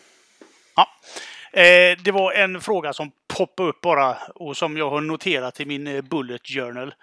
[1.54, 5.66] Eh, det var en fråga som poppade upp bara och som jag har noterat i
[5.66, 6.96] min eh, bullet journal.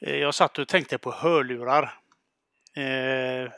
[0.00, 1.82] Eh, jag satt och tänkte på hörlurar.
[2.76, 3.52] Eh,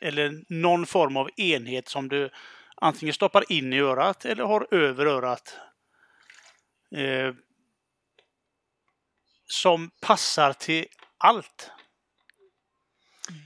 [0.00, 2.30] eller någon form av enhet som du
[2.76, 5.56] antingen stoppar in i örat eller har över örat.
[6.96, 7.34] Eh,
[9.46, 10.86] som passar till
[11.18, 11.70] allt.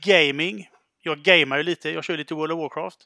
[0.05, 0.71] Gaming.
[1.03, 1.91] Jag gamar ju lite.
[1.91, 2.99] Jag kör lite World of Warcraft.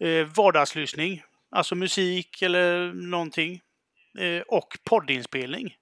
[0.00, 1.22] Eh, vardagslyssning.
[1.50, 3.60] Alltså musik eller någonting.
[4.18, 5.74] Eh, och poddinspelning.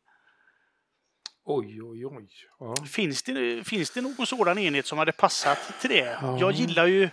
[1.44, 2.28] Oj, oj, oj.
[2.60, 2.74] Ja.
[2.86, 6.18] Finns det, finns det någon sådan enhet som hade passat till det?
[6.22, 6.38] Ja.
[6.40, 7.08] Jag gillar ju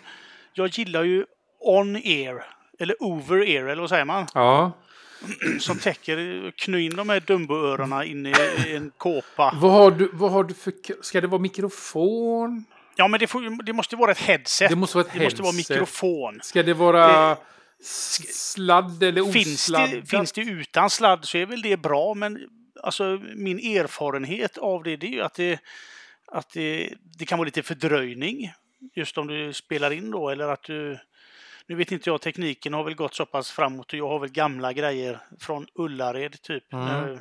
[0.54, 1.26] jag gillar ju
[1.60, 2.44] on-ear.
[2.80, 4.28] Eller over-ear, eller vad säger man?
[4.34, 4.72] ja.
[5.60, 8.34] Som täcker, knö in de här Dumbo-öronen in i
[8.76, 9.54] en kåpa.
[9.62, 10.74] Vad, har du, vad har du för...
[11.04, 12.66] Ska det vara mikrofon?
[12.96, 14.70] Ja, men det, får, det måste vara ett headset.
[14.70, 15.70] Det måste vara ett det måste vara headset.
[15.70, 16.40] mikrofon.
[16.44, 17.38] Ska det vara s-
[17.84, 19.92] sladd eller Finns osladdat?
[19.92, 22.50] det, finns det utan sladd så är väl det bra, men
[22.84, 25.60] alltså, min erfarenhet av det, det är ju att, det,
[26.28, 28.54] att det, det kan vara lite fördröjning.
[28.96, 31.00] Just om du spelar in då, eller att du...
[31.68, 34.30] Nu vet inte jag, tekniken har väl gått så pass framåt och jag har väl
[34.32, 36.74] gamla grejer från Ullared typ.
[36.74, 37.20] Mm.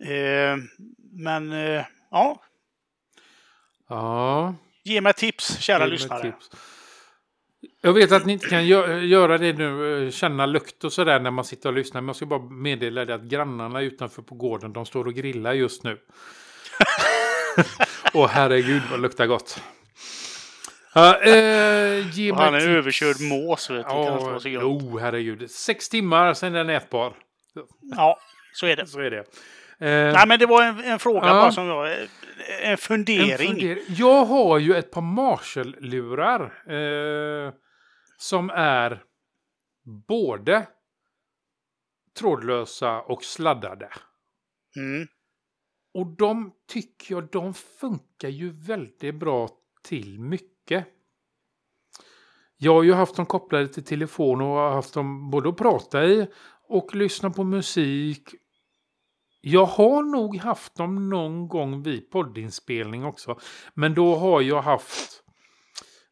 [0.00, 0.56] Eh,
[1.12, 2.42] men eh, ja,
[3.88, 4.54] Ja.
[4.82, 6.22] ge mig tips kära lyssnare.
[6.22, 6.50] tips.
[7.80, 11.20] Jag vet att ni inte kan gö- göra det nu, eh, känna lukt och sådär
[11.20, 12.00] när man sitter och lyssnar.
[12.00, 15.52] Men jag ska bara meddela det att grannarna utanför på gården, de står och grillar
[15.52, 15.98] just nu.
[18.14, 19.60] Åh herregud vad det luktar gott.
[20.94, 21.32] Ja, eh,
[22.34, 22.64] han är tips.
[22.66, 23.70] överkörd mås.
[23.70, 24.40] Vet du.
[24.42, 24.62] Kan gött.
[24.62, 25.50] oh, herregud.
[25.50, 27.12] Sex timmar sen den är ätbar.
[27.96, 28.18] Ja,
[28.54, 28.86] så är det.
[28.86, 29.18] Så är det.
[29.18, 31.32] Eh, Nej, men det var en, en fråga Ja.
[31.32, 31.96] bara som jag...
[32.60, 33.48] En En fundering.
[33.48, 33.78] fundering.
[33.88, 36.42] Jag har ju ett par Marshall-lurar
[36.72, 37.52] eh,
[38.16, 39.02] som är
[40.08, 40.66] både
[42.18, 43.88] trådlösa och sladdade.
[44.76, 45.08] Mm.
[45.94, 49.48] Och de tycker jag, de funkar ju väldigt bra
[49.82, 50.86] till mycket.
[52.56, 56.04] Jag har ju haft dem kopplade till telefon och har haft dem både att prata
[56.04, 56.26] i
[56.68, 58.34] och lyssna på musik
[59.44, 63.40] Jag har nog haft dem någon gång vid poddinspelning också.
[63.74, 65.22] Men då har jag haft...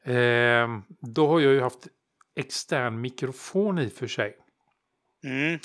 [0.05, 0.69] Eh,
[1.01, 1.88] då har jag ju haft
[2.37, 4.37] extern mikrofon i för sig.
[5.25, 5.59] Mm.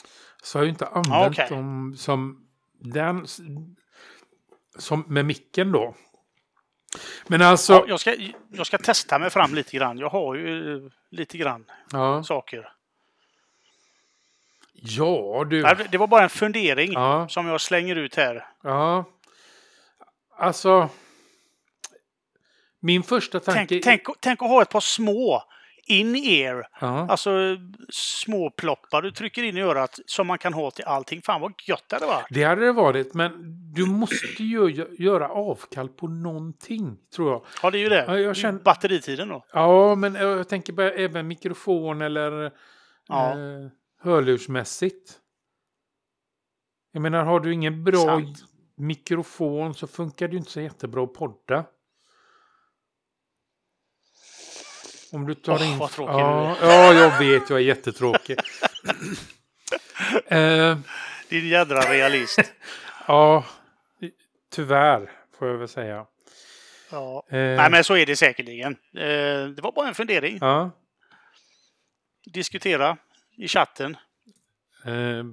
[0.44, 1.48] Så jag har ju inte använt okej.
[1.50, 2.48] dem som
[2.80, 3.28] den...
[4.78, 5.96] Som med micken då.
[7.28, 7.74] Men alltså...
[7.74, 8.16] Ja, jag, ska,
[8.52, 9.98] jag ska testa mig fram lite grann.
[9.98, 12.75] Jag har ju eh, lite grann Ja, saker.
[14.76, 15.62] Ja du.
[15.92, 17.28] Det var bara en fundering Ja.
[17.30, 18.46] som jag slänger ut här.
[18.64, 19.04] Ja.
[20.38, 20.90] Alltså.
[22.82, 23.68] Min första tanke...
[23.68, 25.44] Tänk, tänk, tänk att ha ett par små
[25.88, 26.68] in-ear.
[26.82, 27.08] Ja.
[27.10, 27.32] Alltså
[27.90, 31.22] små ploppar du trycker in i örat som man kan ha till allting.
[31.22, 32.26] Fan vad gött det varit.
[32.30, 33.32] Det hade det varit, men
[33.74, 37.46] du måste ju gö- göra avkall på någonting, tror jag.
[37.64, 38.06] Ja, det är ju det.
[38.08, 39.46] Ja, jag känner- Batteritiden då.
[39.54, 42.52] Ja, men jag tänker bara även mikrofon eller
[43.08, 43.30] Ja.
[43.32, 43.38] eh,
[44.06, 45.20] hörlursmässigt.
[46.92, 48.38] Jag menar, har du ingen bra Sant.
[48.76, 51.66] mikrofon så funkar det ju inte så jättebra att podda.
[55.12, 55.78] Om du tar Åh, in...
[55.78, 58.38] vad tråkig ja, ja, jag vet, jag är jättetråkig.
[60.26, 60.78] eh,
[61.30, 62.40] Din jädra realist.
[63.08, 63.46] ja,
[64.52, 66.06] tyvärr får jag väl säga.
[66.92, 67.24] Ja.
[67.30, 68.72] Eh, Nej, men så är det säkerligen.
[68.94, 70.38] Eh, det var bara en fundering.
[70.42, 70.72] Ja,
[72.34, 72.98] Diskutera
[73.38, 73.98] i chatten.
[74.86, 75.24] eh,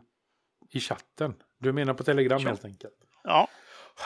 [0.70, 1.34] I chatten.
[1.60, 2.48] Du menar på Telegram Ja.
[2.48, 2.94] helt enkelt?
[3.24, 3.48] Ja.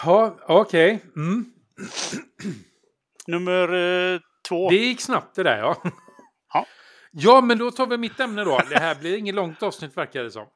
[0.04, 1.04] Ja, okej.
[1.16, 1.52] Mm.
[3.26, 3.72] Nummer
[4.14, 4.70] eh, två.
[4.70, 5.82] Det gick snabbt det där ja.
[6.54, 6.66] Ja.
[7.10, 8.60] Ja, men då tar vi mitt ämne då.
[8.70, 10.46] Det här blir inget långt avsnitt verkar det som.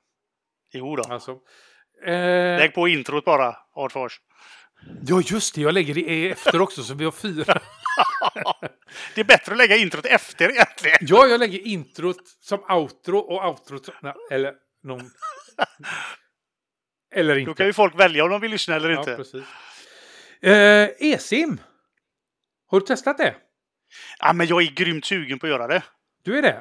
[0.72, 1.02] Jo då.
[1.02, 1.30] Alltså.
[2.04, 4.20] Eh, Lägg på introt bara, Adfors.
[5.06, 5.60] ja, just det.
[5.60, 7.60] Jag lägger det efter också så vi har fyra.
[9.14, 10.98] Det är bättre att lägga introt efter egentligen.
[11.00, 13.94] Ja, jag lägger introt som outro och outrot som...
[14.02, 15.10] Nej, eller någon...
[17.14, 17.50] Eller inte.
[17.50, 19.16] Då kan ju folk välja om de vill lyssna eller ja, inte.
[19.16, 19.44] precis.
[20.42, 21.60] Eh, E-sim.
[22.66, 23.34] Har du testat det?
[24.18, 25.82] Ja, men jag är grymt sugen på att göra det.
[26.24, 26.60] Du är det?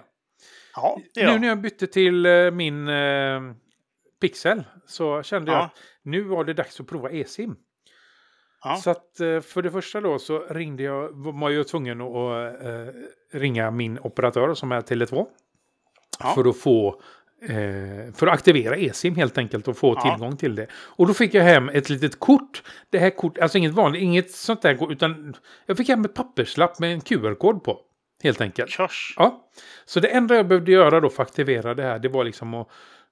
[0.76, 1.42] Ja, det är Nu jag.
[1.42, 3.42] när jag bytte till eh, min eh,
[4.22, 5.66] Pixel så kände jag Ja.
[5.66, 7.56] att nu var det dags att prova e-sim.
[8.64, 8.76] Ja.
[8.76, 12.88] Så att eh, för det första då så ringde jag, var jag tvungen att eh,
[13.40, 15.26] ringa min operatör som är Tele2.
[16.20, 16.32] Ja.
[16.36, 17.02] För att få
[17.42, 20.02] eh, för att aktivera e-sim helt enkelt och få Ja.
[20.02, 20.68] tillgång till det.
[20.72, 22.64] Och då fick jag hem ett litet kort.
[22.90, 26.14] Det här kort, alltså inget vanligt, inget sånt där kort, utan jag fick hem ett
[26.14, 27.80] papperslapp med en QR-kod på.
[28.24, 28.70] Helt enkelt.
[28.72, 29.14] Körs.
[29.18, 29.50] Ja,
[29.86, 32.54] så det enda jag behövde göra då för att aktivera det här, det var liksom
[32.54, 32.68] att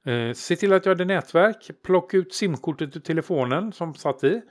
[0.05, 4.41] eh, se till att jag hade nätverk, plocka ut simkortet ur telefonen som satt i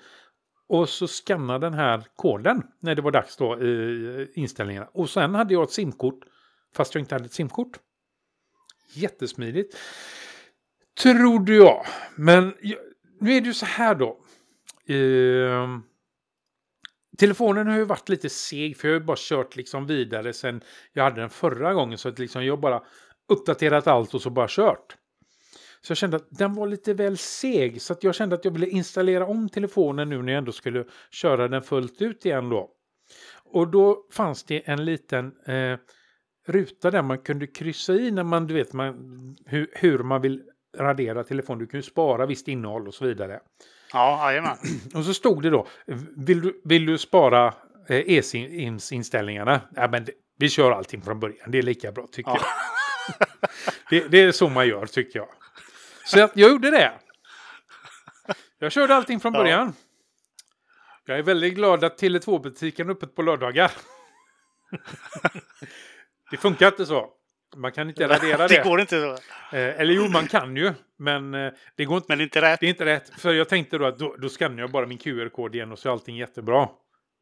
[0.69, 4.89] och så skanna den här koden när det var dags då i inställningarna.
[4.93, 6.25] Och sen hade jag ett simkort
[6.77, 7.79] fast jag inte hade ett simkort.
[8.95, 9.77] Jättesmidigt.
[11.03, 11.87] Trodde jag.
[12.17, 12.55] Men
[13.21, 14.21] nu är det ju så här då.
[14.89, 15.83] Ehm,
[17.19, 20.61] Telefonen har ju varit lite seg för jag har ju bara kört liksom vidare sen
[20.93, 21.99] jag hade den förra gången.
[21.99, 22.83] Så att liksom jag har bara
[23.29, 24.97] uppdaterat allt och så bara kört.
[25.87, 27.83] Så jag kände att den var lite väl seg.
[27.83, 30.85] Så att jag kände att jag ville installera om telefonen nu när jag ändå skulle
[31.11, 32.71] köra den fullt ut igen då.
[33.45, 35.79] Och då fanns det en liten eh,
[36.47, 38.95] ruta där man kunde kryssa i när man, du vet, man,
[39.47, 40.43] hur, hur man vill
[40.79, 41.59] radera telefonen.
[41.59, 43.41] Du kan ju spara visst innehåll och så vidare.
[43.93, 44.57] Ja, jajamän.
[44.95, 45.67] Och så stod det då,
[46.17, 47.55] vill du, vill du spara
[47.89, 49.61] eh, e-inställningarna?
[49.77, 52.39] Ja, men det, vi kör allting från början, det är lika bra tycker Ja.
[52.41, 52.47] jag.
[53.91, 55.29] Det, det är så man gör tycker jag.
[56.07, 56.93] Så jag, jag gjorde det.
[58.59, 59.41] Jag körde allting från Ja.
[59.41, 59.73] början.
[61.07, 63.71] Jag är väldigt glad att Tele2-butiken är öppet på lördagar.
[66.31, 67.09] det funkar inte så.
[67.57, 68.63] Man kan inte radera Det det.
[68.69, 69.13] går inte så.
[69.57, 70.73] Eh, eller jo, man kan ju.
[70.99, 72.61] Men eh, det går inte Men inte rätt.
[72.61, 73.21] det är inte rätt.
[73.21, 75.89] För jag tänkte då att då, då skannar jag bara min QR-kod igen och så
[75.89, 76.69] är allting jättebra.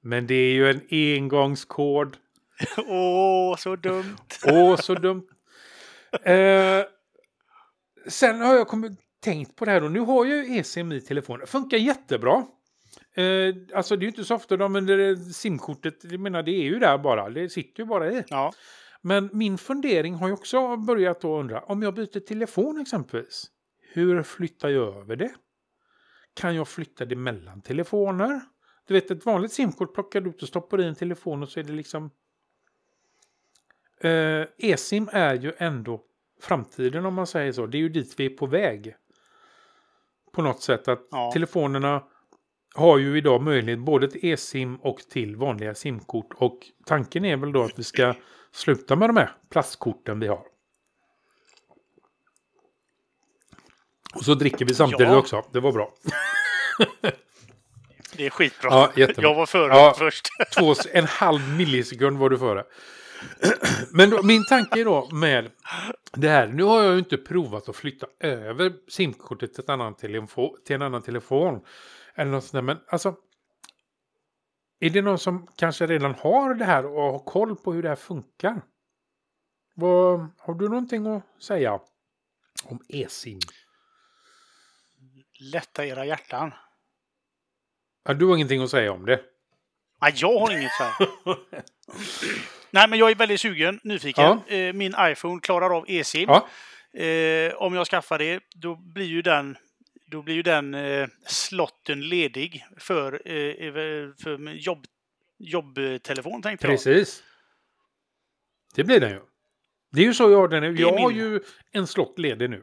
[0.02, 2.16] Men det är ju en engångskod.
[2.86, 4.16] Åh, så dumt.
[4.46, 5.26] Åh, så dumt.
[6.22, 6.80] Eh,
[8.06, 11.00] sen har jag kommit, tänkt på det här och nu har jag ju eSIM i
[11.00, 11.40] telefonen.
[11.40, 12.46] Det funkar jättebra.
[13.14, 16.04] Eh, alltså det är ju inte så ofta de använder simkortet.
[16.04, 17.30] Jag menar det är ju där bara.
[17.30, 18.24] Det sitter ju bara i.
[18.28, 18.52] Ja.
[19.00, 21.60] Men min fundering har ju också börjat då undra.
[21.60, 23.50] Om jag byter telefon exempelvis.
[23.92, 25.34] Hur flyttar jag över det?
[26.34, 28.40] Kan jag flytta det mellan telefoner?
[28.86, 31.60] Du vet ett vanligt simkort plockar du ut och stoppar i en telefon och så
[31.60, 32.10] är det liksom...
[34.00, 36.02] Eh, E-sim är ju ändå
[36.44, 37.66] framtiden om man säger så.
[37.66, 38.94] Det är ju dit vi är på väg.
[40.32, 41.30] På något sätt att Ja.
[41.32, 42.02] telefonerna
[42.74, 46.32] har ju idag möjlighet både till e-sim och till vanliga simkort.
[46.36, 48.14] Och tanken är väl då att vi ska
[48.52, 50.42] sluta med de här plastkorten vi har.
[54.14, 55.16] Och så dricker vi samtidigt Ja.
[55.16, 55.44] också.
[55.52, 55.92] Det var bra.
[58.16, 58.70] Det är skitbra.
[58.70, 59.28] Ja, jättebra.
[59.30, 59.94] jag var före Ja.
[59.98, 60.28] först.
[60.58, 62.64] Två, en halv millisekund var du före.
[63.92, 65.50] Men då, min tanke är då med
[66.12, 66.48] det här.
[66.48, 70.74] Nu har jag ju inte provat att flytta över simkortet till, ett annan telefon, till
[70.74, 71.64] en annan telefon.
[72.14, 72.62] Eller något sånt där.
[72.62, 73.16] Men alltså.
[74.80, 77.88] Är det någon som kanske redan har det här och har koll på hur det
[77.88, 78.62] här funkar?
[79.74, 81.80] Vad, har du någonting att säga
[82.64, 83.38] om e-sim?
[85.52, 86.52] Lätta era hjärtan.
[88.04, 89.20] Ja, du har ingenting att säga om det?
[90.04, 91.08] Nej, jag har inget så här.
[92.70, 94.40] Nej, men jag är väldigt sugen, nyfiken.
[94.48, 94.54] Ja.
[94.56, 96.28] Eh, Min iPhone klarar av eSIM.
[96.28, 96.48] Ja,
[96.96, 99.56] Eh, om jag skaffar det, då blir ju den,
[100.06, 103.72] då blir ju den eh, slotten ledig för, eh,
[104.22, 104.84] för jobb,
[105.38, 106.72] jobbtelefon, tänkte jag.
[106.74, 107.22] precis.
[108.74, 109.20] Det blir den ju.
[109.92, 110.80] Det är ju så jag har den nu.
[110.80, 111.18] Jag har min.
[111.18, 111.40] ju
[111.72, 112.62] en slott ledig nu.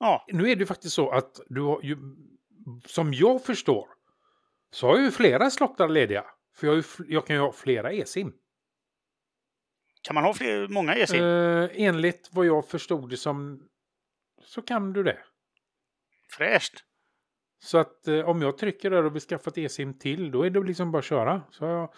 [0.00, 1.96] Ja, Nu är det faktiskt så att du har ju,
[2.86, 3.88] som jag förstår,
[4.70, 6.24] så har jag ju flera slottar lediga.
[6.54, 8.32] För jag, jag kan ju ha flera e-sim.
[10.02, 11.24] kan man ha fler, många eSIM?
[11.24, 13.68] Eh, enligt vad jag förstod det som
[14.44, 15.18] så kan du det.
[16.36, 16.84] Fräscht.
[17.62, 20.50] Så att eh, om jag trycker där och vill skaffa ett e-sim till, då är
[20.50, 21.42] det liksom bara att köra.
[21.50, 21.94] Så har jag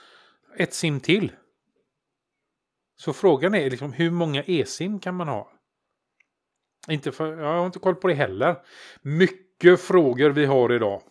[0.57, 1.33] ett sim till.
[2.97, 5.53] Så frågan är liksom hur många e-sim kan man ha?
[6.89, 8.57] Inte för, jag har inte koll på det heller.
[9.03, 11.03] Mycket frågor vi har idag.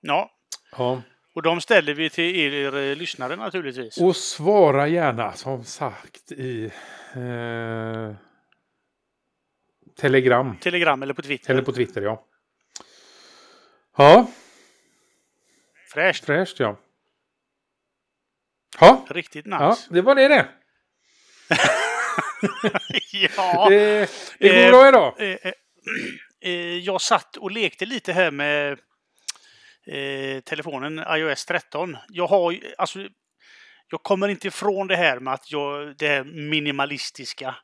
[0.00, 0.30] Ja,
[0.78, 1.02] Ja.
[1.34, 3.98] och de ställer vi till er eh, lyssnare naturligtvis.
[3.98, 6.64] Och svara gärna som sagt i
[7.14, 8.14] eh,
[9.96, 10.56] Telegram.
[10.60, 11.50] Telegram eller på Twitter.
[11.50, 12.24] Eller på Twitter ja.
[13.96, 14.26] Ja,
[15.92, 16.24] Fräscht.
[16.24, 16.76] fräscht ja.
[18.80, 19.86] Ja, Riktigt ja nice.
[19.90, 20.48] det var det det.
[23.12, 23.68] Ja.
[23.70, 25.14] Det, det går Eh, bra idag.
[25.18, 25.52] Eh, eh,
[26.40, 28.78] eh, jag satt och lekte lite här med
[29.86, 31.96] eh, telefonen iOS 13.
[32.08, 33.08] Jag har alltså,
[33.90, 37.56] jag kommer inte ifrån det här med att jag, det här minimalistiska.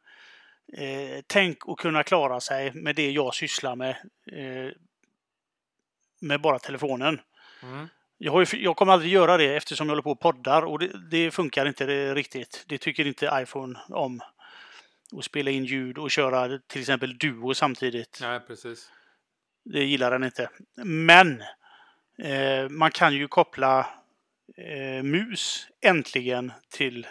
[0.76, 3.90] Eh, tänk att kunna klara sig med det jag sysslar med.
[4.32, 4.72] Eh,
[6.20, 7.20] med bara telefonen.
[7.62, 7.88] Mm.
[8.18, 10.78] Jag, har ju, jag kommer aldrig göra det eftersom jag håller på och poddar och
[10.78, 12.64] det, det funkar inte det, riktigt.
[12.68, 14.20] Det tycker inte iPhone om.
[15.16, 18.18] Att spela in ljud och köra till exempel Duo samtidigt.
[18.20, 18.90] Nej, precis.
[19.64, 20.50] Det gillar den inte.
[20.84, 21.42] Men
[22.70, 23.86] man kan ju koppla
[24.56, 27.06] eh, mus äntligen till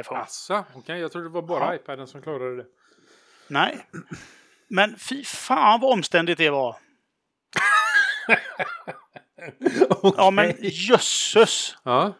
[0.00, 0.20] iPhone.
[0.20, 1.00] Asså, okej.
[1.00, 1.74] Jag trodde det var bara Ja.
[1.74, 2.66] iPaden som klarade det.
[3.48, 3.86] Nej.
[4.68, 6.76] Men fy fan vad omständigt det var.
[10.16, 11.76] Ja men jösses!
[11.82, 12.12] Ja,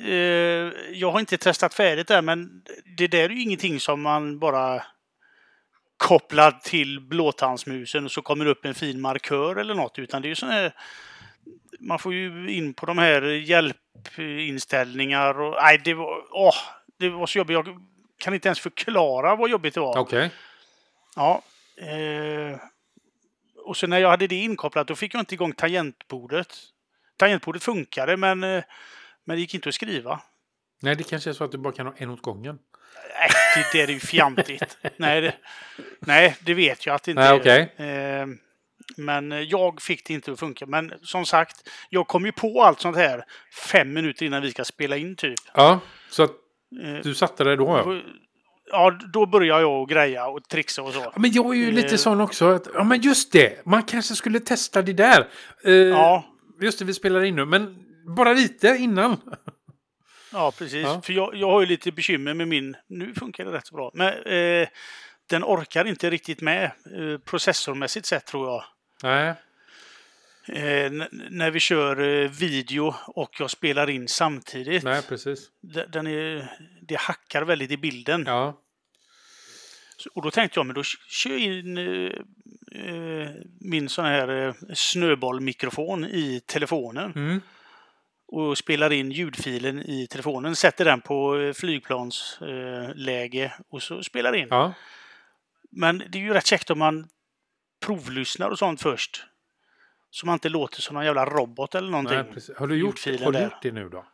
[0.00, 2.62] Eh, jag har inte testat färdigt där men
[2.96, 4.82] det där är ju ingenting som man bara
[5.96, 10.26] kopplar till blåtandsmusen och så kommer det upp en fin markör eller något utan det
[10.26, 10.72] är ju sån här
[11.82, 16.54] man får ju in på de här hjälpinställningar och nej det var, åh,
[16.98, 17.54] det var så jobbigt.
[17.54, 17.80] Jag
[18.18, 19.98] kan inte ens förklara vad jobbigt det var.
[19.98, 20.30] okej.
[21.16, 21.42] Ja.
[21.76, 22.56] Eh,
[23.64, 26.54] och så när jag hade det inkopplat då fick jag inte igång tangentbordet.
[27.16, 28.62] Tangentbordet funkade men, eh,
[29.24, 30.20] men det gick inte att skriva.
[30.82, 32.58] Nej, det kanske är så att du bara kan ha en åt gången.
[33.18, 33.30] Nej,
[33.72, 34.78] det där är ju fjantigt.
[34.96, 35.34] nej, det,
[36.00, 37.40] nej, det vet jag att det inte Nej, är.
[37.40, 37.60] okej.
[37.86, 38.26] Eh,
[38.96, 40.66] men jag fick det inte att funka.
[40.66, 43.24] Men som sagt, jag kom ju på allt sånt här
[43.72, 45.38] fem minuter innan vi ska spela in typ.
[45.54, 46.30] Ja, så att
[46.84, 48.02] Eh, du satte det då ja.
[48.70, 51.00] Ja, då börjar jag och greja och trixa och så.
[51.00, 51.74] Ja, Men jag är ju Eh.
[51.74, 52.46] lite sån också.
[52.54, 53.66] Att, ja, men just det.
[53.66, 55.28] Man kanske skulle testa det där.
[55.64, 56.24] Eh, Ja,
[56.60, 57.44] Just det, vi spelar in nu.
[57.44, 57.76] Men
[58.16, 59.16] bara lite innan.
[60.32, 60.82] Ja, precis.
[60.84, 61.00] Ja.
[61.04, 62.76] För jag, jag har ju lite bekymmer med min...
[62.88, 63.90] Nu funkar det rätt så bra.
[63.94, 64.68] Men eh,
[65.30, 68.64] den orkar inte riktigt med eh, processormässigt sett tror jag.
[69.02, 69.34] Nej.
[70.48, 70.90] Eh,
[71.30, 74.82] när vi kör eh, video och jag spelar in samtidigt.
[74.84, 75.50] Nej, precis.
[75.60, 78.24] D- Den är, det hackar väldigt i bilden.
[78.26, 78.58] Ja.
[79.96, 82.12] Så- Och då tänkte jag, men då kör jag in eh,
[82.84, 87.12] eh, min sån här eh, snöbollmikrofon i telefonen.
[87.16, 87.40] Mm.
[88.26, 94.36] och spelar in ljudfilen i telefonen, sätter den på eh, flygplansläge läge och så spelar
[94.36, 94.46] in.
[94.50, 94.72] Ja.
[95.70, 97.08] Men det är ju rätt käckt om man
[97.82, 99.24] provlyssnar och sånt först.
[100.10, 102.16] Så man inte låter som någon jävla robot eller någonting.
[102.16, 102.56] Nej, precis.
[102.56, 104.06] Har du, gjort, har du gjort det nu då?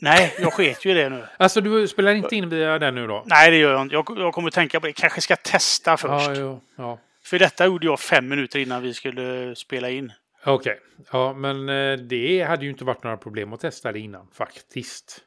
[0.00, 1.24] Nej, jag sket ju i det nu.
[1.36, 3.22] Alltså, du spelar inte in via den nu då?
[3.26, 3.94] Nej, det gör jag inte.
[3.94, 4.92] Jag, jag kommer tänka på det.
[4.92, 6.28] Kanske ska testa först.
[6.28, 6.98] Ja, jo, ja.
[7.24, 10.12] För detta gjorde jag fem minuter innan vi skulle spela in.
[10.44, 10.80] Okej.
[11.12, 15.20] Ja, men eh, det hade ju inte varit några problem att testa det innan faktiskt.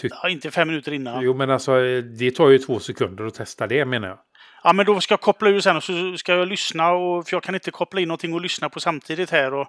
[0.00, 1.22] Tyck- Ja, inte fem minuter innan.
[1.24, 4.18] Jo, men alltså eh, det tar ju två sekunder att testa det menar jag.
[4.64, 6.92] Ja, men då ska jag koppla ur sen och så ska jag lyssna.
[6.92, 9.54] Och, för jag kan inte koppla in någonting och lyssna på samtidigt här.
[9.54, 9.68] Och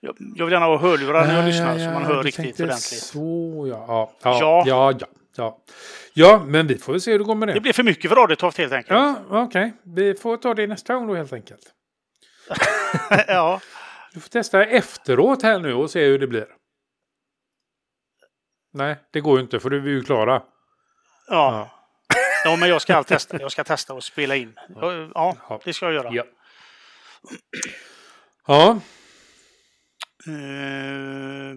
[0.00, 3.02] jag, jag vill gärna ha hörlurar när jag lyssnar så man hör riktigt ordentligt.
[3.02, 3.84] Så, ja.
[3.88, 4.64] Ja, ja, Ja.
[4.66, 5.06] ja, ja,
[5.36, 5.58] ja.
[6.14, 7.54] Ja, men vi får väl se hur det går med det.
[7.54, 8.98] Det blir för mycket för Radiotoft helt enkelt.
[8.98, 9.72] Ja, okej.
[9.82, 11.72] Vi får ta det nästa gång då helt enkelt.
[13.28, 13.60] ja.
[14.12, 16.46] Du får testa efteråt här nu och se hur det blir.
[18.72, 20.32] Nej, det går ju inte för du är ju klara.
[20.32, 20.42] Ja.
[21.28, 21.70] ja,
[22.56, 23.40] men jag ska testa.
[23.40, 24.58] Jag ska testa och spela in.
[24.74, 25.08] Ja,
[25.48, 25.60] Ja.
[25.64, 26.08] det ska jag göra.
[26.12, 26.24] Ja.
[28.46, 28.80] Ja,
[30.28, 31.54] Eh,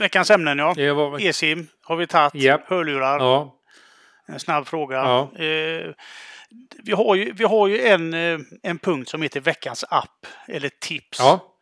[0.00, 0.72] veckans ämnen ja.
[0.76, 1.20] det var...
[1.20, 2.34] E-sim har vi tagit.
[2.42, 2.68] Japp.
[2.68, 3.18] Hörlurar.
[3.18, 3.56] Ja,
[4.28, 4.96] En snabb fråga.
[4.96, 5.44] Ja.
[5.44, 5.94] Eh,
[6.84, 10.68] vi, har ju, vi har ju en, eh, en punkt som heter veckans app eller
[10.68, 11.18] tips.
[11.18, 11.52] ja.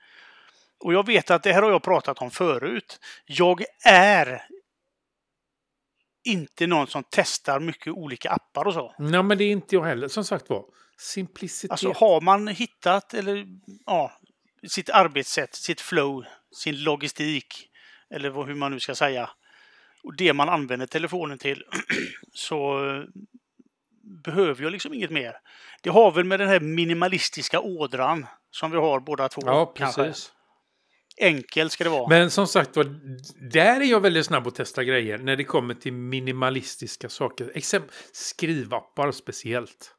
[0.80, 2.98] Och jag vet att det här har jag pratat om förut.
[3.26, 4.42] Jag är
[6.24, 8.94] inte någon som testar mycket olika appar och så.
[8.98, 10.08] Nej, men det är inte jag heller.
[10.08, 10.64] Som sagt var,
[10.98, 11.70] simplicitet.
[11.70, 13.46] Alltså har man hittat eller,
[13.86, 14.12] ja,
[14.68, 16.24] sitt arbetssätt, sitt flow,
[16.56, 17.68] sin logistik
[18.10, 19.30] eller vad, hur man nu ska säga
[20.04, 21.64] och det man använder telefonen till
[22.32, 23.02] så eh,
[24.24, 25.36] behöver jag liksom inget mer.
[25.82, 29.42] Det har väl med den här minimalistiska ådran som vi har båda två.
[29.44, 30.12] ja, kanske.
[31.20, 32.08] Enkelt ska det vara.
[32.08, 32.84] Men som sagt var,
[33.50, 37.52] där är jag väldigt snabb att testa grejer när det kommer till minimalistiska saker.
[37.54, 39.94] Exempel skrivappar speciellt.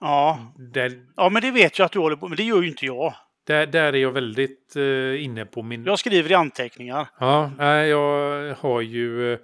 [0.00, 0.54] ja.
[0.72, 2.86] Där, ja, men det vet jag att du håller på men det gör ju inte
[2.86, 3.14] jag.
[3.46, 5.84] där, där är jag väldigt eh, inne på min...
[5.84, 7.08] Jag skriver i anteckningar.
[7.20, 9.32] Ja, nej, jag har ju...
[9.32, 9.38] Eh,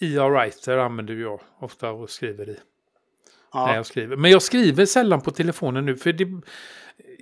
[0.00, 2.52] IA Writer använder jag ofta och skriver i.
[3.54, 3.74] När Ja.
[3.74, 4.16] jag skriver.
[4.16, 6.26] Men jag skriver sällan på telefonen nu för det,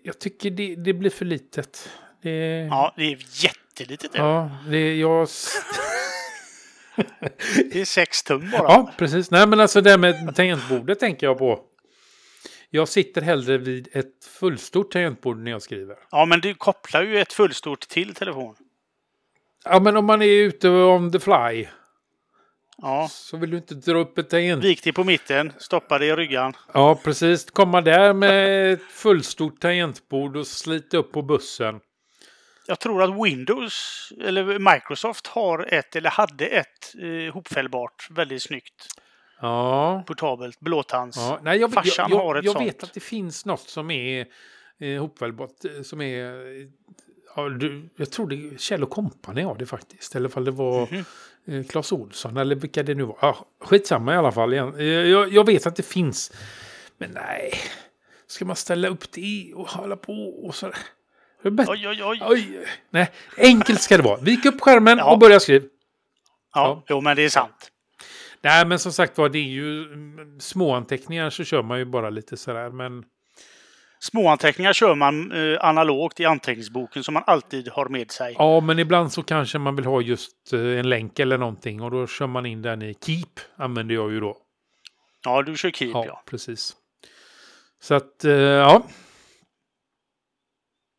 [0.07, 1.91] jag tycker det, det blir för litet.
[2.23, 2.31] Det,
[2.71, 4.11] ja, det är jättelitet.
[4.15, 5.29] ja, det, jag,
[7.73, 8.63] Det är sex tum bara.
[8.63, 9.31] ja, precis.
[9.31, 11.61] Nej, men alltså det här med tangentbordet tänker jag på.
[12.71, 15.97] Jag sitter hellre vid ett fullstort tangentbord när jag skriver.
[16.11, 18.55] Ja, men du kopplar ju ett fullstort till telefon.
[19.65, 21.67] Ja, men om man är ute on the fly
[22.83, 23.09] Ja.
[23.11, 24.65] så vill du inte dra upp ett tangent...
[24.65, 26.53] Vik dig på mitten, stoppa det i ryggan.
[26.75, 27.51] Ja, precis.
[27.51, 31.81] Komma där med ett fullstort tangentbord och slita upp på bussen.
[32.67, 38.87] Jag tror att Windows, eller Microsoft, har ett, eller hade ett eh, hopfällbart, väldigt snyggt,
[39.41, 40.05] Ja.
[40.07, 41.17] portabelt, blåtands.
[41.17, 41.39] ja.
[41.43, 42.67] Nej, jag, jag, Farsan jag, har ett jag sånt.
[42.67, 44.27] vet att det finns något som är
[44.81, 46.25] eh, hopfällbart, eh, som är...
[46.61, 46.67] eh,
[47.39, 50.15] Ja, du, jag tror det Kjell och Company har det faktiskt.
[50.17, 51.05] Eller ifall det var Mhm.
[51.49, 53.19] Eh, Clas Olsson eller vilka det nu var.
[53.21, 54.53] Ja, skitsamma i alla fall.
[54.53, 54.75] igen.
[54.79, 56.33] Eh, Jag, jag vet att det finns.
[56.99, 57.53] Men nej.
[58.27, 60.13] Ska man ställa upp det och hålla på
[60.47, 60.73] och så.
[61.45, 62.19] Oj, oj, oj.
[62.23, 64.21] Oj, nej, enkelt ska det vara.
[64.21, 65.13] Vik upp skärmen Ja.
[65.13, 65.65] och börja skriva.
[66.55, 67.71] Ja, jo, men det är sant.
[68.43, 71.85] Nej, men som sagt var, det är ju mm, små anteckningar så kör man ju
[71.85, 72.71] bara lite sådär.
[72.71, 73.05] Men
[74.07, 78.35] Småanteckningar kör man eh, analogt i anteckningsboken som man alltid har med sig.
[78.39, 81.91] ja, men ibland så kanske man vill ha just eh, en länk eller någonting och
[81.91, 83.41] då kör man in den i Keep.
[83.57, 84.37] Använder jag ju då.
[85.25, 86.23] Ja, du kör Keep, Ja, ja.
[86.31, 86.77] precis.
[87.83, 88.83] Så att, eh, ja.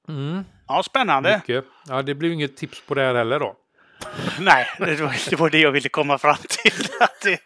[0.10, 1.38] Mm, Ja, spännande.
[1.47, 1.66] mycket.
[1.88, 3.55] Ja, det blir ju inget tips på det här heller då.
[4.39, 6.86] Nej, det var, det var det jag ville komma fram till.
[6.99, 7.39] Att det,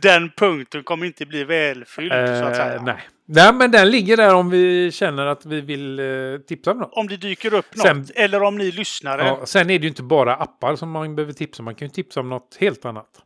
[0.02, 2.74] den punkten kommer inte bli välfylld, så att säga.
[2.74, 3.08] Eh, nej.
[3.28, 6.92] Nej, men den ligger där om vi känner att vi vill eh, tipsa om något.
[6.92, 9.26] Om det dyker upp något, Sen- eller om ni lyssnare.
[9.26, 11.64] Ja, sen är det ju inte bara appar som man behöver tipsa om.
[11.64, 13.22] Man kan ju tipsa om något helt annat.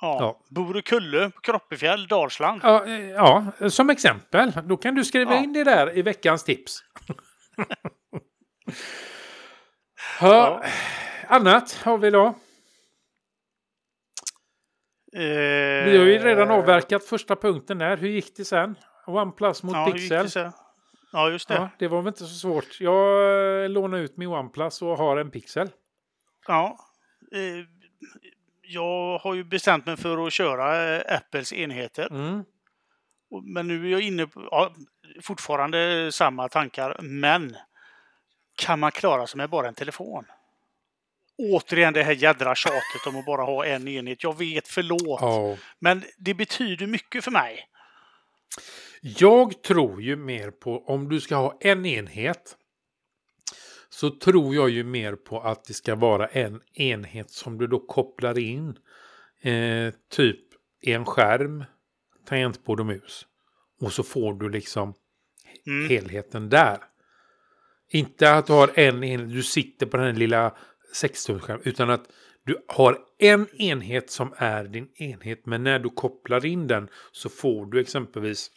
[0.00, 0.16] Ja.
[0.20, 0.40] Ja.
[0.50, 2.60] Borukulle, Kroppefjäll, Dalsland.
[2.64, 4.52] Ja, eh, ja, som exempel.
[4.64, 5.42] Då kan du skriva Ja.
[5.42, 6.78] in det där i veckans tips.
[10.20, 10.62] Ja.
[11.28, 12.26] Annat har vi då.
[15.16, 15.20] Eh,
[15.84, 17.96] Vi har ju redan avverkat första punkten där.
[17.96, 18.74] Hur gick det sen?
[19.16, 20.28] OnePlus mot ja, Pixel.
[21.12, 21.54] Ja, just det.
[21.54, 21.68] Ja, Ja.
[21.78, 22.80] det var väl inte så svårt.
[22.80, 25.70] Jag eh, lånar ut min OnePlus och har en Pixel.
[27.32, 27.64] Eh,
[28.62, 32.06] jag har ju bestämt mig för att köra eh, Apples enheter.
[32.10, 32.44] Mm.
[33.42, 34.72] Men nu är jag inne på ja,
[35.22, 36.96] fortfarande samma tankar.
[37.00, 37.56] Men
[38.56, 40.24] kan man klara sig med bara en telefon?
[41.38, 44.22] Återigen det här jädra tjatet om att bara ha en enhet.
[44.22, 45.20] Jag vet, förlåt.
[45.20, 45.56] Ja.
[45.78, 47.68] Men det betyder mycket för mig.
[49.00, 52.56] Jag tror ju mer på, om du ska ha en enhet,
[53.88, 57.78] så tror jag ju mer på att det ska vara en enhet som du då
[57.78, 58.78] kopplar in.
[59.42, 60.40] Eh, typ
[60.80, 61.64] en skärm,
[62.28, 63.26] tangentbord och mus.
[63.80, 64.94] Och så får du liksom
[65.66, 65.88] Mm.
[65.88, 66.78] helheten där.
[67.88, 70.56] Inte att du har en enhet, du sitter på den lilla
[70.94, 72.08] 16-skärmen, utan att
[72.46, 77.28] du har en enhet som är din enhet, men när du kopplar in den så
[77.28, 78.50] får du exempelvis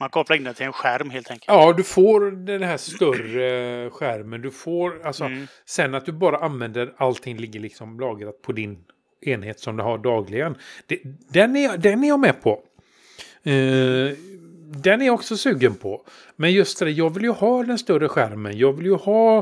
[0.00, 1.48] Man kopplar in den till en skärm helt enkelt.
[1.48, 4.42] Ja, du får den här större skärmen.
[4.42, 5.46] Du får alltså Mm.
[5.66, 8.84] sen att du bara använder allting ligger liksom lagrat på din
[9.20, 10.56] enhet som du har dagligen.
[10.86, 12.50] Det, den, är, den är jag med på.
[13.42, 14.16] Eh,
[14.82, 16.06] den är jag också sugen på.
[16.36, 18.58] Men just det, jag vill ju ha den större skärmen.
[18.58, 19.38] Jag vill ju ha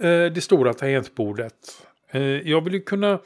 [0.00, 1.54] eh, det stora tangentbordet.
[2.10, 3.20] Eh, jag vill ju kunna...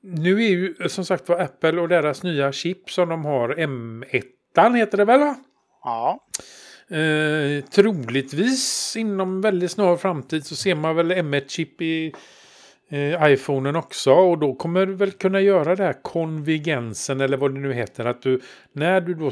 [0.00, 4.76] Nu är ju som sagt var Apple och deras nya chip som de har, M1
[4.76, 5.36] heter det väl va?
[5.84, 6.26] Ja.
[6.96, 12.14] Eh, troligtvis inom väldigt snar framtid så ser man väl M1-chip i
[12.88, 14.12] eh, iPhonen också.
[14.12, 18.04] Och då kommer du väl kunna göra det här konvergensen eller vad det nu heter.
[18.04, 18.40] Att du
[18.72, 19.30] när du då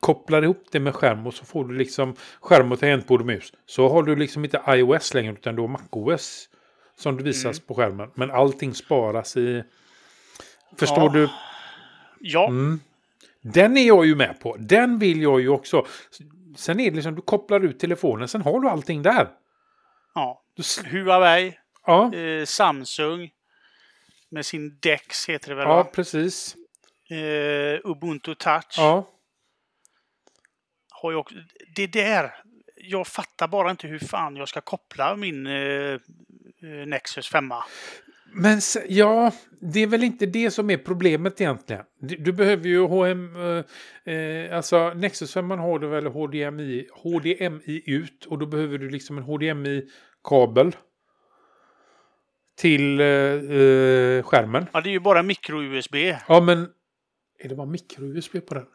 [0.00, 3.52] kopplar ihop det med skärm och så får du liksom skärm och tangentbord och mus.
[3.66, 6.48] Så har du liksom inte iOS längre utan du har MacOS.
[6.98, 8.10] Som det visas på skärmen.
[8.14, 9.64] Men allting sparas i...
[10.78, 11.08] Förstår Ja.
[11.12, 11.28] du?
[12.20, 12.80] Ja, Mm.
[13.40, 14.56] Den är jag ju med på.
[14.56, 15.86] Den vill jag ju också.
[16.56, 19.28] Sen är det liksom, du kopplar ut telefonen, sen har du allting där.
[20.14, 20.42] ja.
[20.54, 23.30] Du, Huawei, ja, eh, Samsung
[24.28, 25.64] med sin Dex heter det väl?
[25.68, 25.84] ja, va?
[25.84, 26.56] precis.
[27.10, 28.74] Eh, Ubuntu Touch.
[28.78, 29.08] Ja.
[30.90, 31.34] Har jag också,
[31.76, 32.34] det där,
[32.76, 35.98] jag fattar bara inte hur fan jag ska koppla min eh,
[36.86, 37.52] Nexus 5.
[38.32, 41.84] Men ja, det är väl inte det som är problemet egentligen.
[42.00, 47.82] Du, du behöver ju HM, eh, eh, alltså Nexus 5 har du väl HDMI, HDMI
[47.86, 50.76] ut och då behöver du liksom en HDMI-kabel
[52.56, 54.66] till eh, eh, skärmen.
[54.72, 55.94] Ja, det är ju bara micro-USB.
[56.28, 56.68] Ja, men
[57.38, 58.66] är det bara micro-USB på den?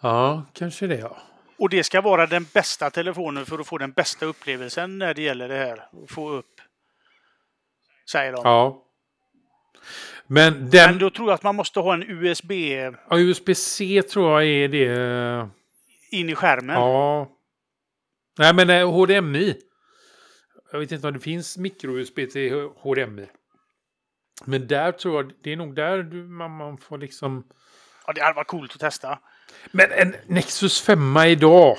[0.00, 1.16] Ja, kanske det ja.
[1.58, 5.22] Och det ska vara den bästa telefonen för att få den bästa upplevelsen när det
[5.22, 5.88] gäller det här.
[6.08, 6.51] Få upp,
[8.12, 8.40] säger de.
[8.44, 8.82] Ja.
[10.26, 10.90] Men den...
[10.90, 12.52] Men då tror jag att man måste ha en USB
[13.10, 14.86] Ja, USB-C tror jag är det.
[14.86, 15.46] eh,
[16.20, 16.76] in i skärmen.
[16.76, 17.28] Ja.
[18.38, 19.54] Nej, men eh, HDMI.
[20.72, 23.26] Jag vet inte om det finns micro-USB till HDMI.
[24.44, 27.44] Men där tror jag, det är nog där du, man, man får liksom...
[28.06, 29.18] Ja, det hade varit coolt att testa.
[29.72, 31.76] Men en Nexus 5 idag.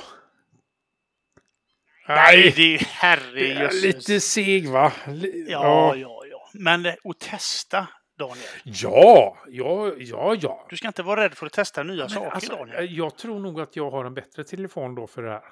[2.07, 3.81] Nej, det är det är herrejösses.
[3.83, 4.91] lite seg va?
[5.07, 6.12] Li- Ja, ja, ja.
[6.53, 7.87] Men eh, att testa,
[8.19, 8.37] Daniel.
[8.63, 10.67] Ja, ja, ja, ja.
[10.69, 12.97] Du ska inte vara rädd för att testa nya Men saker, alltså, Daniel.
[12.97, 15.43] jag tror nog att jag har en bättre telefon då för det här.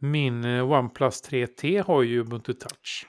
[0.00, 3.06] Min eh, OnePlus 3T har ju Ubuntu Touch.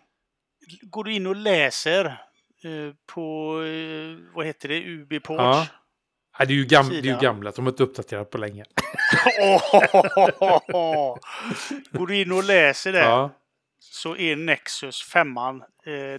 [0.81, 5.37] Går du in och läser eh, på, eh, vad heter det, UB-ports?
[5.43, 5.67] Ja.
[6.39, 8.65] Nej, det är ju, gam- det är ju gamla, de har inte uppdaterat på länge.
[11.91, 13.31] Går du in och läser det Ja.
[13.91, 15.53] Så är Nexus 5 eh,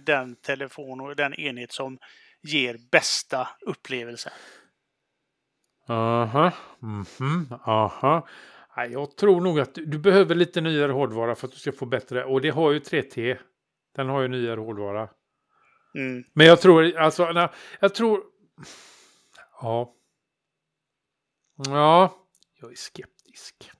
[0.03, 1.97] den telefon och den enhet som
[2.41, 4.33] ger bästa upplevelsen.
[5.87, 6.51] Aha.
[6.79, 7.53] Mhm.
[7.65, 8.27] Aha.
[8.77, 11.71] Nej, jag tror nog att du, du behöver lite nyare hårdvara för att du ska
[11.71, 12.25] få bättre.
[12.25, 13.37] Och det har ju 3T.
[13.95, 15.09] Den har ju nyare hårdvara.
[15.95, 16.23] Mm.
[16.33, 17.49] Men jag tror, alltså, nej,
[17.79, 18.23] jag tror...
[19.61, 19.95] Ja.
[21.57, 22.15] Ja,
[22.61, 23.71] jag är skeptisk.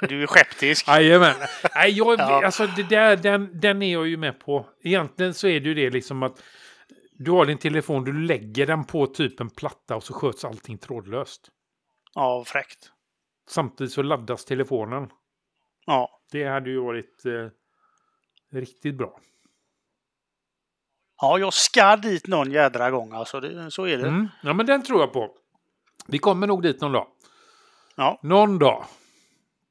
[0.00, 0.88] Du är skeptisk.
[0.88, 1.34] Jajamän.
[1.74, 2.44] Nej, jag, Ja.
[2.44, 4.66] alltså det där, den, den är jag ju med på.
[4.82, 6.42] Egentligen så är det ju det liksom att
[7.12, 10.78] du har din telefon, du lägger den på typ en platta och så sköts allting
[10.78, 11.50] trådlöst.
[12.14, 12.92] Ja, fräckt.
[13.48, 15.08] Samtidigt så laddas telefonen.
[15.86, 16.20] Ja.
[16.32, 17.48] Det hade ju varit eh,
[18.58, 19.20] riktigt bra.
[21.20, 23.40] ja, jag ska dit någon jädra gång alltså.
[23.40, 24.08] Det, så är det.
[24.08, 24.28] Mm.
[24.42, 25.30] Ja, men den tror jag på.
[26.06, 27.06] Vi kommer nog dit någon dag.
[27.96, 28.84] Ja, Någon dag.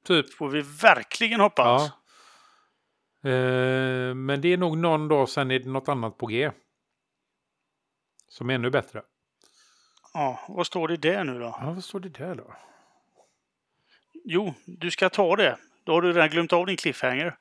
[0.06, 0.34] Typ.
[0.34, 1.91] får vi verkligen hoppas.
[3.22, 3.30] Ja.
[3.30, 6.51] Eh, men det är nog någon dag sen är det något annat på G.
[8.28, 9.01] Som är ännu bättre.
[10.14, 11.58] Ja, vad står det där nu då?
[11.62, 12.56] Ja, vad står det där då?
[14.24, 15.58] Jo, du ska ta det.
[15.84, 17.38] Då har du redan glömt av din cliffhanger.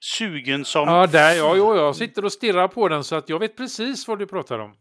[0.00, 0.88] Sugen som...
[0.88, 4.08] Ja, där, ja, jo, jag sitter och stirrar på den så att jag vet precis
[4.08, 4.76] vad du pratar om.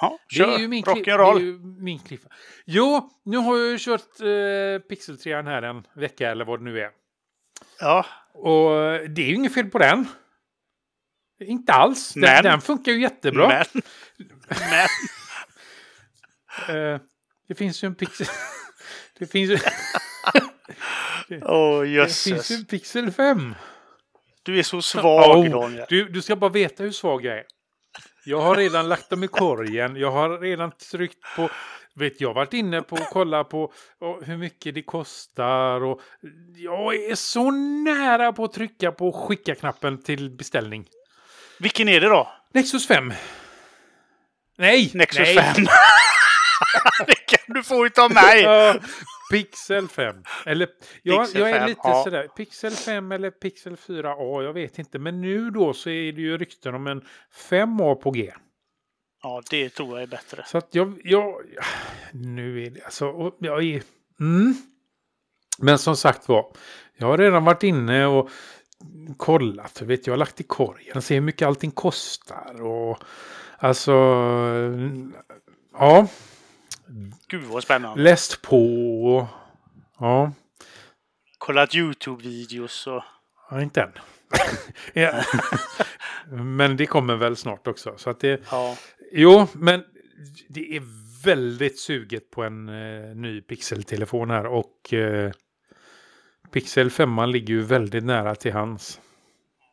[0.00, 0.54] Ja, Det kör.
[0.54, 1.40] är ju min, det Rock'n'roll.
[1.40, 2.28] ju min kliffa.
[2.64, 6.64] Jo, nu har jag ju kört eh, Pixel 3 här en vecka eller vad det
[6.64, 6.90] nu är.
[7.80, 8.70] Ja, Och
[9.10, 10.08] det är ju inget fel på den.
[11.40, 12.12] Inte alls.
[12.14, 13.48] Den, Men- den funkar ju jättebra.
[13.48, 13.82] men...
[14.48, 14.86] men...
[16.68, 17.00] Eh,
[17.48, 18.26] det finns ju en Pixel...
[19.18, 19.58] det finns ju,
[21.28, 22.24] det jösses.
[22.24, 23.54] finns ju en Pixel 5.
[24.42, 25.86] Du är så svag, Oh, Daniel.
[25.88, 27.44] du, du ska bara veta hur svag jag är.
[28.28, 29.96] Jag har redan lagt dem i korgen.
[29.96, 31.50] Jag har redan tryckt på...
[31.94, 35.84] Vet jag har varit inne på och kollat på och hur mycket det kostar.
[35.84, 36.00] Och
[36.56, 40.86] jag är så nära på att trycka på skicka-knappen till beställning.
[41.58, 42.32] Vilken är det då?
[42.54, 43.12] Nexus 5.
[44.58, 44.90] Nej!
[44.94, 45.54] Nexus nej.
[45.54, 45.64] 5.
[47.06, 48.44] det kan du få utav mig!
[49.30, 50.16] Pixel 5.
[50.46, 50.68] Eller,
[51.02, 52.04] jag, Pixel jag är 5, lite ja.
[52.04, 52.28] sådär.
[52.36, 54.98] Pixel 5 eller Pixel 4a, jag vet inte.
[54.98, 57.02] Men nu då så är det ju rykten om en
[57.50, 58.32] 5a på G.
[59.22, 60.44] Ja, det tror jag är bättre.
[60.46, 61.34] Så att jag, jag
[62.12, 63.82] nu är det alltså, jag är,
[64.20, 64.54] mm.
[65.58, 66.52] Men som sagt var,
[66.96, 68.30] jag har redan varit inne och
[69.16, 72.98] kollat, vet jag har lagt i korgen ser hur mycket allting kostar och
[73.58, 73.92] alltså,
[75.72, 76.08] ja,
[77.28, 78.02] Gud vad spännande.
[78.02, 79.28] läst på,
[79.98, 80.32] ja,
[81.38, 83.02] Kollat YouTube-videos och...
[83.50, 83.92] ja inte än.
[86.56, 87.94] Men det kommer väl snart också.
[87.96, 88.76] Så att det, Ja.
[89.12, 89.84] Jo, men
[90.48, 90.82] det är
[91.24, 95.32] väldigt suget på en eh, ny Pixel-telefon här och eh,
[96.52, 99.00] Pixel 5 ligger ju väldigt nära till hans.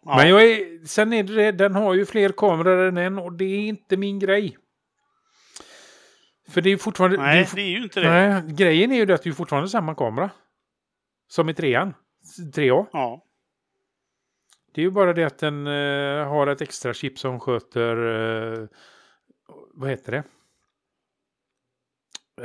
[0.06, 0.18] ja.
[0.18, 3.46] Men jag är, sen är det, den har ju fler kameror än en och det
[3.46, 4.58] är inte min grej.
[6.50, 7.18] För det är ju fortfarande...
[7.18, 8.10] det är Nej, det är ju inte det.
[8.10, 10.30] nej, grejen är ju det att det är fortfarande samma kamera.
[11.28, 11.94] Som i trean.
[12.56, 12.86] 3A.
[12.94, 13.26] Ja.
[14.74, 17.98] Det är ju bara det att den eh, har ett extra chip som sköter...
[18.62, 18.68] Eh,
[19.74, 20.24] vad heter det?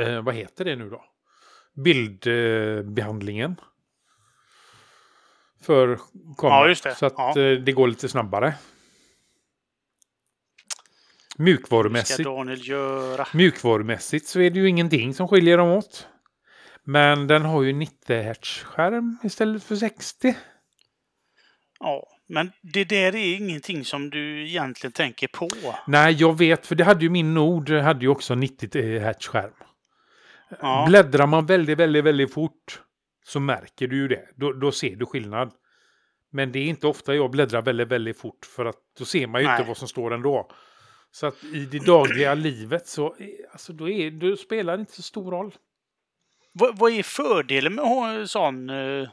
[0.04, 1.04] Eh, vad heter det nu då?
[1.74, 2.78] Bildbehandlingen.
[2.78, 3.60] Eh, behandlingen.
[5.62, 5.96] för
[6.38, 6.58] kameran.
[6.62, 6.94] Ja, just det.
[6.94, 7.32] Så att Ja.
[7.36, 8.54] det går lite snabbare.
[11.38, 13.26] Ska Mjukvarumässigt, Daniel göra?
[13.34, 16.08] mjukvarumässigt så är det ju ingenting som skiljer dem åt.
[16.84, 20.34] Men den har ju 90 Hz-skärm istället för 60.
[21.80, 25.48] Ja, men det där är ingenting som du egentligen tänker på.
[25.86, 29.52] Nej, jag vet, för det hade ju min Nord, hade ju också 90 Hz-skärm.
[30.60, 30.84] Ja.
[30.88, 32.82] Bläddrar man väldigt, väldigt, väldigt fort
[33.24, 34.28] så märker du ju det.
[34.36, 35.52] Då, då ser du skillnad.
[36.32, 39.40] Men det är inte ofta jag bläddrar väldigt, väldigt fort för att då ser man
[39.40, 39.56] ju Nej.
[39.56, 40.50] inte vad som står ändå.
[41.10, 44.92] Så att i det dagliga livet så eh, alltså då, är, då spelar det inte
[44.92, 45.54] så stor roll.
[46.52, 49.08] Vad, vad är fördelen med att ha en sån uh,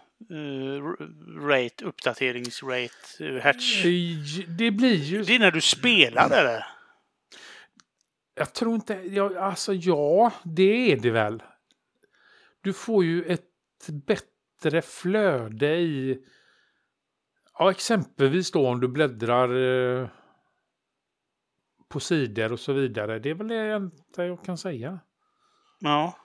[1.41, 3.83] rate, uppdateringsrate, uh, hatch?
[4.47, 5.23] Det blir ju...
[5.23, 6.65] Det är när du spelar eller?
[8.35, 8.93] Jag tror inte...
[8.93, 11.43] Ja, alltså ja, det är det väl.
[12.61, 16.19] Du får ju ett bättre flöde i...
[17.59, 19.49] Ja, exempelvis då om du bläddrar
[20.01, 20.07] eh,
[21.95, 23.19] på sidor och så vidare.
[23.19, 24.99] Det är väl det enda jag kan säga.
[25.79, 26.17] Ja.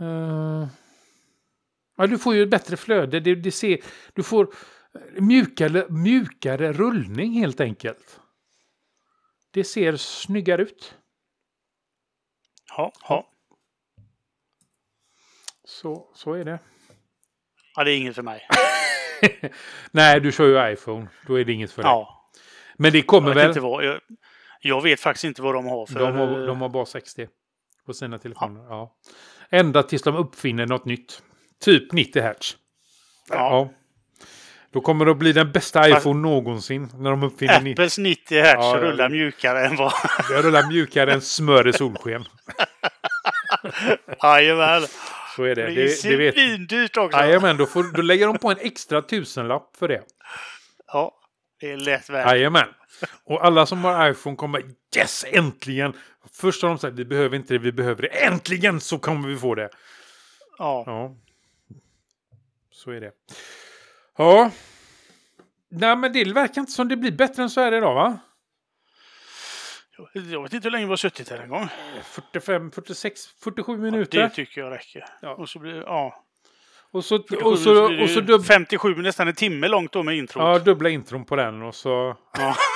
[0.00, 0.68] Eh,
[1.96, 3.20] ja, du får ju ett bättre flöde.
[3.20, 3.78] Det, det ser,
[4.12, 4.54] du får
[5.20, 8.20] mjukare, mjukare rullning helt enkelt.
[9.50, 10.94] Det ser snyggare ut.
[12.76, 13.28] Ja, ja.
[15.64, 16.58] Så, så är det.
[17.76, 18.48] ja, det är inget för mig.
[19.90, 21.08] Nej, du kör ju iPhone.
[21.26, 21.90] Då är det inget för dig.
[21.90, 22.30] Ja,
[22.76, 23.48] Men det jag kommer vet, väl.
[23.48, 24.00] inte vad, jag,
[24.60, 26.00] jag vet faktiskt inte vad de har för...
[26.00, 27.28] De har, de har bara 60
[27.86, 28.64] på sina telefoner.
[28.68, 28.96] Ja.
[29.50, 31.22] Ända tills de uppfinner något nytt.
[31.64, 32.56] Typ 90 Hz.
[33.30, 33.36] Ja.
[33.36, 33.70] Ja.
[34.72, 36.88] Då kommer det att bli den bästa iPhone någonsin.
[36.94, 37.72] När de uppfinner 90.
[37.72, 39.92] Apples 90 Hz Ja, rullar mjukare än vad...
[40.28, 42.24] Det rullar mjukare än smör i solsken.
[44.22, 44.82] Jajamän.
[45.36, 45.62] Så är det.
[45.62, 47.18] Det Det, det vet svindyrt också.
[47.18, 50.02] Jajamän, då, får, då lägger de på en extra tusenlapp för det.
[50.92, 51.14] Ja,
[51.60, 52.26] det är lätt värt.
[52.26, 52.68] Jajamän.
[53.24, 54.62] Och alla som har iPhone kommer
[54.96, 55.92] yes, äntligen!
[56.32, 58.08] Först har de sagt vi behöver inte det, vi behöver det.
[58.08, 59.70] Äntligen så kommer vi få det.
[60.58, 60.82] Ja.
[60.86, 61.16] Ja.
[62.70, 63.12] Så är det.
[64.16, 64.50] Ja.
[65.70, 68.18] Nej, men det verkar inte som det blir bättre än så här idag, va?
[70.14, 71.68] Jag vet inte hur länge vi har suttit här en gång.
[72.04, 74.28] 45, 46, 47 Det minuter.
[74.28, 75.04] tycker jag räcker.
[75.22, 75.34] Ja.
[75.34, 76.24] Och så blir det, ja.
[76.90, 80.16] Och så, 47, och så, och så dubb, 57, nästan en timme långt då med
[80.16, 80.42] introt.
[80.42, 82.56] ja, dubbla intron på den och så, Ja.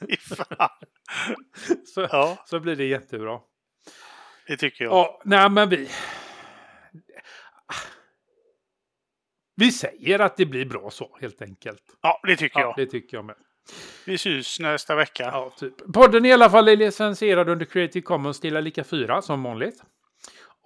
[1.94, 3.38] Så, ja, så blir det jättebra.
[4.46, 4.92] det tycker jag.
[4.92, 5.88] Ja, nej men vi...
[9.56, 11.82] Vi säger att det blir bra så, helt enkelt.
[12.02, 12.86] Ja, det tycker Ja, jag.
[12.86, 13.36] det tycker jag med.
[14.06, 15.22] Vi syns nästa vecka.
[15.22, 15.92] Ja, typ.
[15.94, 19.82] Podden i alla fall är licensierad under Creative Commons till lika 4 som vanligt.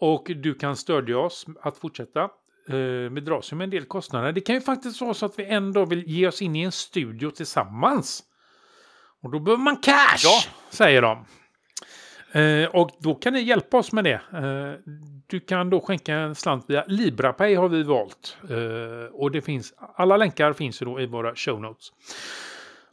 [0.01, 2.21] Och du kan stödja oss att fortsätta.
[2.69, 2.77] Eh,
[3.13, 4.33] Vi dras ju med en del kostnader.
[4.33, 6.73] Det kan ju faktiskt vara så att vi ändå vill ge oss in i en
[6.73, 8.23] studio tillsammans.
[9.23, 10.41] Och då behöver man cash, Ja.
[10.71, 11.25] säger de.
[12.41, 14.21] Eh, och då kan ni hjälpa oss med det.
[14.33, 14.93] Eh,
[15.27, 18.37] du kan då skänka en slant via LibraPay har vi valt.
[18.51, 21.87] Eh, och det finns, alla länkar finns ju då i våra show notes.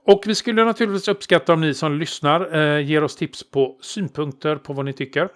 [0.06, 4.56] Och vi skulle naturligtvis uppskatta om ni som lyssnar eh, ger oss tips på synpunkter
[4.56, 5.30] på vad ni tycker.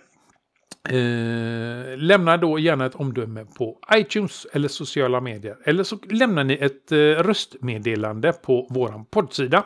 [0.90, 5.58] Eh, lämna då gärna ett omdöme på iTunes eller sociala medier.
[5.64, 9.64] Eller så lämnar ni ett eh, röstmeddelande på vår poddsida.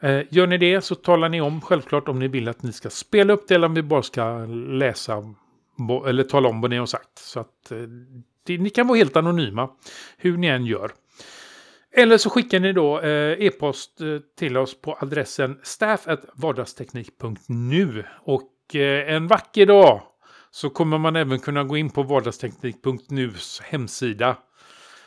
[0.00, 2.90] Eh, gör ni det så talar ni om självklart om ni vill att ni ska
[2.90, 5.34] spela upp det eller om vi bara ska läsa
[6.06, 7.18] eller tala om vad ni har sagt.
[7.18, 7.78] Så att eh,
[8.46, 9.68] det, ni kan vara helt anonyma
[10.16, 10.90] hur ni än gör.
[11.96, 14.06] Eller så skickar ni då eh, e-post eh,
[14.38, 18.04] till oss på adressen staff.vardagsteknik.nu.
[18.24, 20.02] Och eh, en vacker dag
[20.54, 24.38] så kommer man även kunna gå in på vardagsteknik.nus hemsida.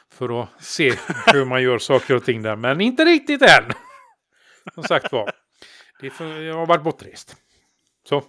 [0.09, 0.89] För att se
[1.33, 2.55] hur man gör saker och ting där.
[2.55, 3.71] Men inte riktigt än.
[4.73, 5.31] Som sagt var.
[6.01, 7.35] Jag har varit bortrest.
[8.09, 8.23] Så.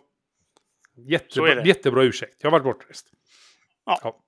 [0.96, 2.36] Jättebra, Så jättebra ursäkt.
[2.40, 3.06] Jag har varit bortrest.
[3.86, 3.98] Ja.
[4.02, 4.20] ja.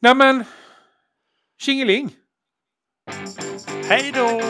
[0.00, 0.44] Nämen.
[1.58, 2.16] Tjingeling.
[3.88, 4.40] Hej då!